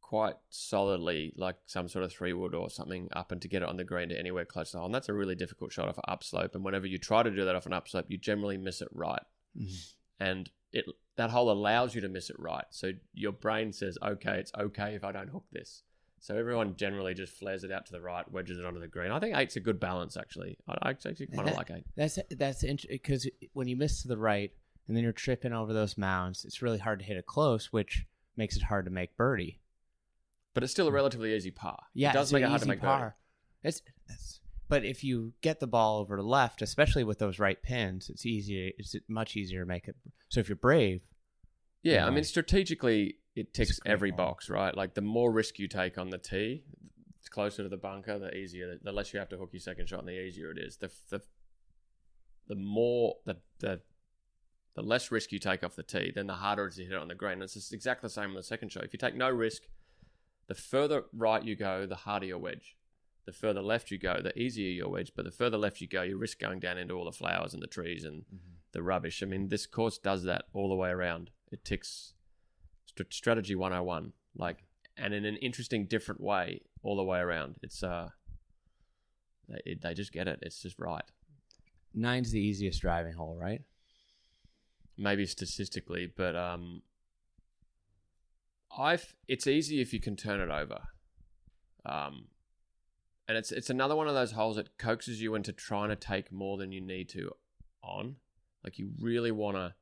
quite 0.00 0.36
solidly, 0.50 1.32
like 1.36 1.56
some 1.66 1.88
sort 1.88 2.04
of 2.04 2.12
three 2.12 2.32
wood 2.32 2.54
or 2.54 2.70
something, 2.70 3.08
up 3.14 3.32
and 3.32 3.42
to 3.42 3.48
get 3.48 3.62
it 3.62 3.68
on 3.68 3.76
the 3.76 3.84
green 3.84 4.08
to 4.08 4.18
anywhere 4.18 4.44
close 4.44 4.70
to 4.70 4.76
the 4.76 4.78
hole. 4.78 4.86
And 4.86 4.94
that's 4.94 5.08
a 5.08 5.14
really 5.14 5.34
difficult 5.34 5.72
shot 5.72 5.88
off 5.88 5.98
an 5.98 6.04
upslope. 6.06 6.54
And 6.54 6.64
whenever 6.64 6.86
you 6.86 6.98
try 6.98 7.22
to 7.22 7.30
do 7.30 7.44
that 7.44 7.54
off 7.54 7.66
an 7.66 7.72
upslope, 7.72 8.06
you 8.08 8.18
generally 8.18 8.56
miss 8.56 8.80
it 8.80 8.88
right. 8.92 9.22
Mm-hmm. 9.58 10.24
And 10.24 10.50
it 10.72 10.84
that 11.16 11.30
hole 11.30 11.50
allows 11.50 11.94
you 11.94 12.00
to 12.00 12.08
miss 12.08 12.30
it 12.30 12.36
right. 12.38 12.64
So 12.70 12.92
your 13.12 13.32
brain 13.32 13.72
says, 13.72 13.98
okay, 14.02 14.38
it's 14.38 14.52
okay 14.58 14.94
if 14.94 15.04
I 15.04 15.12
don't 15.12 15.30
hook 15.30 15.46
this. 15.52 15.82
So 16.24 16.34
everyone 16.34 16.74
generally 16.76 17.12
just 17.12 17.34
flares 17.34 17.64
it 17.64 17.70
out 17.70 17.84
to 17.84 17.92
the 17.92 18.00
right, 18.00 18.24
wedges 18.32 18.58
it 18.58 18.64
onto 18.64 18.80
the 18.80 18.88
green. 18.88 19.10
I 19.10 19.20
think 19.20 19.36
eight's 19.36 19.56
a 19.56 19.60
good 19.60 19.78
balance, 19.78 20.16
actually. 20.16 20.56
I 20.66 20.72
I 20.80 20.90
actually 20.90 21.26
kind 21.26 21.46
of 21.46 21.54
like 21.54 21.70
eight. 21.70 21.84
That's 21.96 22.18
that's 22.30 22.64
because 22.88 23.28
when 23.52 23.68
you 23.68 23.76
miss 23.76 24.00
to 24.00 24.08
the 24.08 24.16
right 24.16 24.50
and 24.88 24.96
then 24.96 25.04
you're 25.04 25.12
tripping 25.12 25.52
over 25.52 25.74
those 25.74 25.98
mounds, 25.98 26.46
it's 26.46 26.62
really 26.62 26.78
hard 26.78 27.00
to 27.00 27.04
hit 27.04 27.18
it 27.18 27.26
close, 27.26 27.74
which 27.74 28.06
makes 28.38 28.56
it 28.56 28.62
hard 28.62 28.86
to 28.86 28.90
make 28.90 29.18
birdie. 29.18 29.60
But 30.54 30.62
it's 30.62 30.72
still 30.72 30.88
a 30.88 30.92
relatively 30.92 31.34
easy 31.36 31.50
par. 31.50 31.78
Yeah, 31.92 32.08
it 32.08 32.14
does 32.14 32.32
make 32.32 32.42
it 32.42 32.48
hard 32.48 32.62
to 32.62 32.68
make 32.68 32.80
birdie. 32.80 32.86
par. 32.86 33.16
It's, 33.62 33.82
it's 34.08 34.40
but 34.66 34.82
if 34.82 35.04
you 35.04 35.34
get 35.42 35.60
the 35.60 35.66
ball 35.66 36.00
over 36.00 36.16
to 36.16 36.22
left, 36.22 36.62
especially 36.62 37.04
with 37.04 37.18
those 37.18 37.38
right 37.38 37.62
pins, 37.62 38.08
it's 38.08 38.24
easy. 38.24 38.72
It's 38.78 38.96
much 39.08 39.36
easier 39.36 39.60
to 39.60 39.66
make 39.66 39.88
it. 39.88 39.96
So 40.30 40.40
if 40.40 40.48
you're 40.48 40.56
brave, 40.56 41.02
Yeah, 41.82 42.06
I 42.06 42.10
mean, 42.10 42.24
strategically, 42.24 43.18
it 43.34 43.52
ticks 43.52 43.80
every 43.84 44.10
ball. 44.10 44.28
box, 44.28 44.48
right? 44.48 44.76
Like 44.76 44.94
the 44.94 45.00
more 45.00 45.30
risk 45.30 45.58
you 45.58 45.68
take 45.68 45.98
on 45.98 46.10
the 46.10 46.18
tee, 46.18 46.64
it's 47.18 47.28
closer 47.28 47.62
to 47.62 47.68
the 47.68 47.76
bunker, 47.76 48.18
the 48.18 48.34
easier, 48.36 48.78
the 48.82 48.92
less 48.92 49.12
you 49.12 49.18
have 49.18 49.28
to 49.30 49.36
hook 49.36 49.50
your 49.52 49.60
second 49.60 49.88
shot, 49.88 50.00
and 50.00 50.08
the 50.08 50.20
easier 50.20 50.50
it 50.50 50.58
is. 50.58 50.76
The 50.76 50.90
the 51.10 51.22
the 52.48 52.54
more 52.54 53.16
the 53.24 53.38
the 53.60 53.80
the 54.74 54.82
less 54.82 55.10
risk 55.10 55.32
you 55.32 55.38
take 55.38 55.62
off 55.64 55.76
the 55.76 55.82
tee, 55.82 56.12
then 56.14 56.26
the 56.26 56.34
harder 56.34 56.66
it 56.66 56.70
is 56.70 56.76
to 56.76 56.84
hit 56.84 56.92
it 56.92 56.98
on 56.98 57.08
the 57.08 57.14
green. 57.14 57.34
And 57.34 57.44
it's 57.44 57.54
just 57.54 57.72
exactly 57.72 58.08
the 58.08 58.12
same 58.12 58.30
on 58.30 58.34
the 58.34 58.42
second 58.42 58.70
shot. 58.72 58.84
If 58.84 58.92
you 58.92 58.98
take 58.98 59.14
no 59.14 59.30
risk, 59.30 59.62
the 60.48 60.54
further 60.54 61.04
right 61.12 61.42
you 61.42 61.56
go, 61.56 61.86
the 61.86 61.94
harder 61.94 62.26
your 62.26 62.38
wedge. 62.38 62.76
The 63.24 63.32
further 63.32 63.62
left 63.62 63.90
you 63.90 63.98
go, 63.98 64.20
the 64.20 64.38
easier 64.38 64.70
your 64.70 64.90
wedge. 64.90 65.12
But 65.16 65.24
the 65.24 65.30
further 65.30 65.56
left 65.56 65.80
you 65.80 65.88
go, 65.88 66.02
you 66.02 66.18
risk 66.18 66.38
going 66.40 66.60
down 66.60 66.76
into 66.76 66.94
all 66.94 67.06
the 67.06 67.12
flowers 67.12 67.54
and 67.54 67.62
the 67.62 67.68
trees 67.68 68.04
and 68.04 68.24
the 68.72 68.82
rubbish. 68.82 69.22
I 69.22 69.26
mean, 69.26 69.48
this 69.48 69.66
course 69.66 69.96
does 69.96 70.24
that 70.24 70.44
all 70.52 70.68
the 70.68 70.74
way 70.74 70.90
around. 70.90 71.30
It 71.50 71.64
ticks 71.64 72.14
st- 72.96 73.12
strategy 73.12 73.54
101, 73.54 74.12
like, 74.36 74.64
and 74.96 75.14
in 75.14 75.24
an 75.24 75.36
interesting, 75.36 75.86
different 75.86 76.20
way 76.20 76.62
all 76.82 76.96
the 76.96 77.04
way 77.04 77.18
around. 77.18 77.56
It's 77.62 77.82
uh, 77.82 78.08
they, 79.48 79.76
they 79.80 79.94
just 79.94 80.12
get 80.12 80.28
it. 80.28 80.38
It's 80.42 80.62
just 80.62 80.78
right. 80.78 81.04
nine's 81.94 82.32
the 82.32 82.40
easiest 82.40 82.80
driving 82.80 83.14
hole, 83.14 83.36
right? 83.40 83.62
Maybe 84.96 85.26
statistically, 85.26 86.12
but 86.16 86.36
um, 86.36 86.82
I've 88.78 89.14
it's 89.28 89.46
easy 89.46 89.80
if 89.80 89.92
you 89.92 90.00
can 90.00 90.16
turn 90.16 90.40
it 90.40 90.50
over. 90.50 90.80
Um, 91.86 92.26
and 93.28 93.36
it's 93.36 93.52
it's 93.52 93.70
another 93.70 93.96
one 93.96 94.08
of 94.08 94.14
those 94.14 94.32
holes 94.32 94.56
that 94.56 94.78
coaxes 94.78 95.20
you 95.20 95.34
into 95.34 95.52
trying 95.52 95.88
to 95.88 95.96
take 95.96 96.30
more 96.30 96.56
than 96.58 96.72
you 96.72 96.80
need 96.80 97.08
to 97.10 97.30
on. 97.82 98.16
Like 98.62 98.78
you 98.78 98.90
really 99.00 99.30
want 99.30 99.56
to 99.56 99.74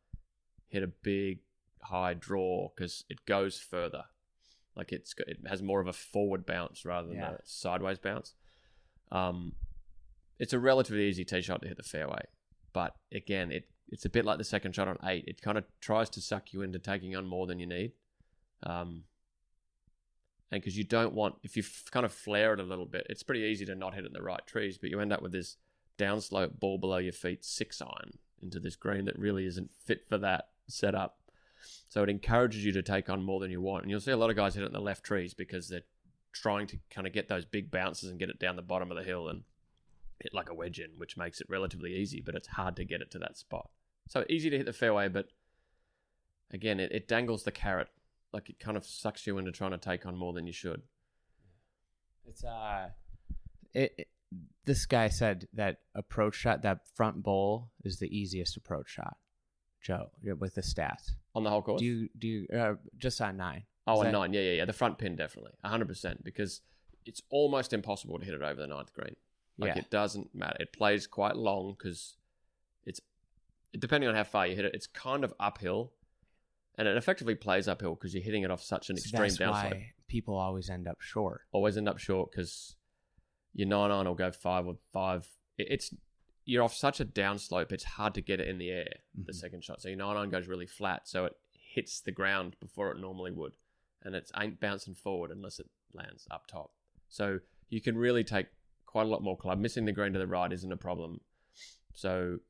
hit 0.68 0.82
a 0.82 0.88
big 0.88 1.40
high 1.84 2.14
draw 2.14 2.68
because 2.74 3.04
it 3.08 3.24
goes 3.26 3.58
further. 3.58 4.04
Like 4.76 4.92
it's 4.92 5.14
it 5.26 5.38
has 5.46 5.62
more 5.62 5.80
of 5.80 5.86
a 5.88 5.92
forward 5.92 6.46
bounce 6.46 6.84
rather 6.84 7.08
than 7.08 7.16
Yeah. 7.18 7.32
a 7.32 7.38
sideways 7.44 7.98
bounce. 7.98 8.34
Um, 9.10 9.52
it's 10.38 10.52
a 10.54 10.58
relatively 10.58 11.04
easy 11.08 11.24
tee 11.24 11.42
shot 11.42 11.60
to 11.62 11.68
hit 11.68 11.76
the 11.76 11.82
fairway, 11.82 12.22
but 12.72 12.96
again, 13.12 13.52
it 13.52 13.68
it's 13.88 14.06
a 14.06 14.08
bit 14.08 14.24
like 14.24 14.38
the 14.38 14.44
second 14.44 14.74
shot 14.74 14.88
on 14.88 14.96
eight. 15.04 15.24
It 15.26 15.42
kind 15.42 15.58
of 15.58 15.64
tries 15.80 16.08
to 16.10 16.20
suck 16.22 16.52
you 16.54 16.62
into 16.62 16.78
taking 16.78 17.14
on 17.14 17.26
more 17.26 17.46
than 17.46 17.58
you 17.58 17.66
need. 17.66 17.92
Um, 18.62 19.04
and 20.50 20.60
because 20.62 20.76
you 20.78 20.84
don't 20.84 21.12
want, 21.14 21.34
if 21.42 21.56
you 21.56 21.62
f- 21.62 21.84
kind 21.90 22.06
of 22.06 22.12
flare 22.12 22.54
it 22.54 22.60
a 22.60 22.62
little 22.62 22.86
bit, 22.86 23.06
it's 23.10 23.22
pretty 23.22 23.42
easy 23.42 23.64
to 23.66 23.74
not 23.74 23.94
hit 23.94 24.04
it 24.04 24.08
in 24.08 24.12
the 24.14 24.22
right 24.22 24.46
trees, 24.46 24.78
but 24.78 24.88
you 24.90 25.00
end 25.00 25.12
up 25.12 25.20
with 25.22 25.32
this 25.32 25.56
downslope 25.98 26.58
ball 26.58 26.78
below 26.78 26.98
your 26.98 27.12
feet, 27.12 27.44
six 27.44 27.82
iron 27.82 28.18
into 28.40 28.58
this 28.60 28.76
green 28.76 29.04
that 29.06 29.18
really 29.18 29.44
isn't 29.46 29.70
fit 29.84 30.06
for 30.08 30.16
that 30.18 30.48
setup. 30.68 31.18
So 31.88 32.02
it 32.02 32.08
encourages 32.10 32.64
you 32.64 32.72
to 32.72 32.82
take 32.82 33.08
on 33.10 33.22
more 33.22 33.40
than 33.40 33.50
you 33.50 33.60
want. 33.60 33.82
And 33.82 33.90
you'll 33.90 34.00
see 34.00 34.10
a 34.12 34.16
lot 34.16 34.30
of 34.30 34.36
guys 34.36 34.54
hit 34.54 34.62
it 34.64 34.66
in 34.66 34.72
the 34.72 34.80
left 34.80 35.04
trees 35.04 35.34
because 35.34 35.68
they're 35.68 35.82
trying 36.32 36.66
to 36.68 36.78
kind 36.90 37.06
of 37.06 37.12
get 37.12 37.28
those 37.28 37.44
big 37.44 37.70
bounces 37.70 38.08
and 38.10 38.18
get 38.18 38.30
it 38.30 38.38
down 38.38 38.56
the 38.56 38.62
bottom 38.62 38.90
of 38.90 38.96
the 38.96 39.04
hill 39.04 39.28
and 39.28 39.42
hit 40.20 40.32
like 40.34 40.48
a 40.50 40.54
wedge 40.54 40.78
in, 40.80 40.90
which 40.96 41.16
makes 41.16 41.40
it 41.40 41.46
relatively 41.50 41.94
easy, 41.94 42.20
but 42.24 42.34
it's 42.34 42.48
hard 42.48 42.76
to 42.76 42.84
get 42.84 43.00
it 43.02 43.10
to 43.10 43.18
that 43.18 43.36
spot. 43.36 43.68
So 44.08 44.24
easy 44.28 44.50
to 44.50 44.56
hit 44.56 44.66
the 44.66 44.72
fairway, 44.72 45.08
but 45.08 45.26
again, 46.52 46.80
it, 46.80 46.92
it 46.92 47.08
dangles 47.08 47.42
the 47.42 47.52
carrot. 47.52 47.88
Like 48.32 48.48
it 48.48 48.58
kind 48.58 48.76
of 48.76 48.86
sucks 48.86 49.26
you 49.26 49.38
into 49.38 49.52
trying 49.52 49.72
to 49.72 49.78
take 49.78 50.06
on 50.06 50.16
more 50.16 50.32
than 50.32 50.46
you 50.46 50.52
should. 50.52 50.82
It's 52.26 52.44
uh, 52.44 52.88
it, 53.74 53.94
it- 53.98 54.08
This 54.64 54.86
guy 54.86 55.08
said 55.08 55.48
that 55.54 55.78
approach 55.94 56.36
shot, 56.36 56.62
that 56.62 56.86
front 56.94 57.22
bowl, 57.22 57.70
is 57.84 57.98
the 57.98 58.06
easiest 58.16 58.56
approach 58.56 58.88
shot. 58.88 59.16
Joe, 59.82 60.10
with 60.38 60.54
the 60.54 60.62
stats. 60.62 61.10
On 61.34 61.42
the 61.44 61.50
whole 61.50 61.62
course? 61.62 61.80
Do 61.80 61.86
you 61.86 62.08
do 62.18 62.26
you, 62.28 62.46
uh, 62.56 62.74
just 62.98 63.20
on 63.20 63.36
nine? 63.36 63.64
oh, 63.86 63.98
on 63.98 64.04
that- 64.06 64.12
nine. 64.12 64.32
Yeah, 64.32 64.40
yeah, 64.42 64.52
yeah. 64.58 64.64
The 64.64 64.72
front 64.72 64.98
pin, 64.98 65.16
definitely. 65.16 65.52
100%. 65.64 66.22
Because 66.24 66.60
it's 67.04 67.20
almost 67.30 67.72
impossible 67.72 68.18
to 68.18 68.24
hit 68.24 68.34
it 68.34 68.42
over 68.42 68.60
the 68.60 68.66
ninth 68.68 68.92
green. 68.92 69.16
Like 69.58 69.74
Yeah. 69.74 69.78
it 69.82 69.90
doesn't 69.90 70.34
matter. 70.34 70.56
It 70.60 70.72
plays 70.72 71.06
quite 71.06 71.36
long 71.36 71.74
because 71.76 72.16
it's, 72.84 73.00
depending 73.78 74.08
on 74.08 74.14
how 74.14 74.22
far 74.24 74.46
you 74.46 74.54
hit 74.56 74.64
it, 74.64 74.74
it's 74.74 74.86
kind 74.86 75.24
of 75.24 75.34
uphill. 75.40 75.92
And 76.78 76.86
it 76.88 76.96
effectively 76.96 77.34
plays 77.34 77.66
uphill 77.68 77.94
because 77.96 78.14
you're 78.14 78.22
hitting 78.22 78.44
it 78.44 78.50
off 78.50 78.62
such 78.62 78.88
an 78.88 78.96
So 78.96 79.00
extreme 79.00 79.22
that's 79.22 79.38
downslope. 79.38 79.70
why 79.72 79.92
people 80.08 80.36
always 80.36 80.70
end 80.70 80.86
up 80.86 81.00
short. 81.00 81.42
always 81.52 81.76
end 81.76 81.88
up 81.88 81.98
short 81.98 82.30
because 82.30 82.76
your 83.52 83.68
nine 83.68 83.90
iron 83.90 84.06
will 84.06 84.14
go 84.14 84.30
five 84.32 84.66
or 84.66 84.76
five. 84.92 85.28
It's 85.58 85.92
you're 86.44 86.62
off 86.62 86.74
such 86.74 87.00
a 87.00 87.04
downslope. 87.04 87.72
It's 87.72 87.84
hard 87.84 88.14
to 88.14 88.20
get 88.20 88.40
it 88.40 88.48
in 88.48 88.58
the 88.58 88.70
air. 88.70 89.02
The 89.14 89.32
Mhm. 89.32 89.36
second 89.36 89.64
shot, 89.64 89.80
so 89.80 89.88
your 89.88 89.98
nine 89.98 90.16
iron 90.16 90.30
goes 90.30 90.48
really 90.48 90.66
flat, 90.66 91.06
so 91.06 91.24
it 91.24 91.36
hits 91.52 92.00
the 92.00 92.12
ground 92.12 92.56
before 92.60 92.90
it 92.90 92.98
normally 92.98 93.30
would, 93.30 93.56
and 94.02 94.14
it 94.14 94.30
ain't 94.36 94.60
bouncing 94.60 94.94
forward 94.94 95.30
unless 95.30 95.58
it 95.60 95.70
lands 95.92 96.26
up 96.30 96.46
top. 96.46 96.74
So 97.08 97.40
you 97.68 97.80
can 97.80 97.96
really 97.96 98.24
take 98.24 98.48
quite 98.86 99.06
a 99.06 99.08
lot 99.08 99.22
more 99.22 99.36
club. 99.36 99.58
Missing 99.58 99.84
the 99.84 99.92
green 99.92 100.12
to 100.12 100.18
the 100.18 100.26
right 100.26 100.52
isn't 100.52 100.72
a 100.72 100.76
problem. 100.76 101.20
So 101.94 102.40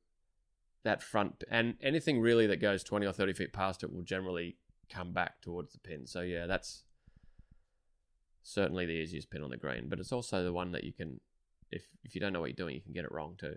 that 0.82 1.02
front 1.02 1.44
and 1.48 1.76
anything 1.80 2.20
really 2.20 2.46
that 2.48 2.56
goes 2.56 2.82
20 2.82 3.06
or 3.06 3.12
30 3.12 3.32
feet 3.32 3.52
past 3.52 3.84
it 3.84 3.92
will 3.92 4.02
generally 4.02 4.58
come 4.88 5.12
back 5.12 5.40
towards 5.40 5.72
the 5.72 5.78
pin. 5.78 6.06
So 6.06 6.22
yeah, 6.22 6.46
that's 6.46 6.84
certainly 8.42 8.86
the 8.86 8.92
easiest 8.92 9.30
pin 9.30 9.42
on 9.42 9.50
the 9.50 9.56
green, 9.56 9.88
but 9.88 10.00
it's 10.00 10.12
also 10.12 10.42
the 10.42 10.52
one 10.52 10.72
that 10.72 10.84
you 10.84 10.92
can, 10.92 11.20
if 11.70 11.86
if 12.02 12.14
you 12.14 12.20
don't 12.20 12.32
know 12.32 12.40
what 12.40 12.50
you're 12.50 12.56
doing, 12.56 12.74
you 12.74 12.80
can 12.80 12.92
get 12.92 13.04
it 13.04 13.12
wrong 13.12 13.36
too. 13.36 13.56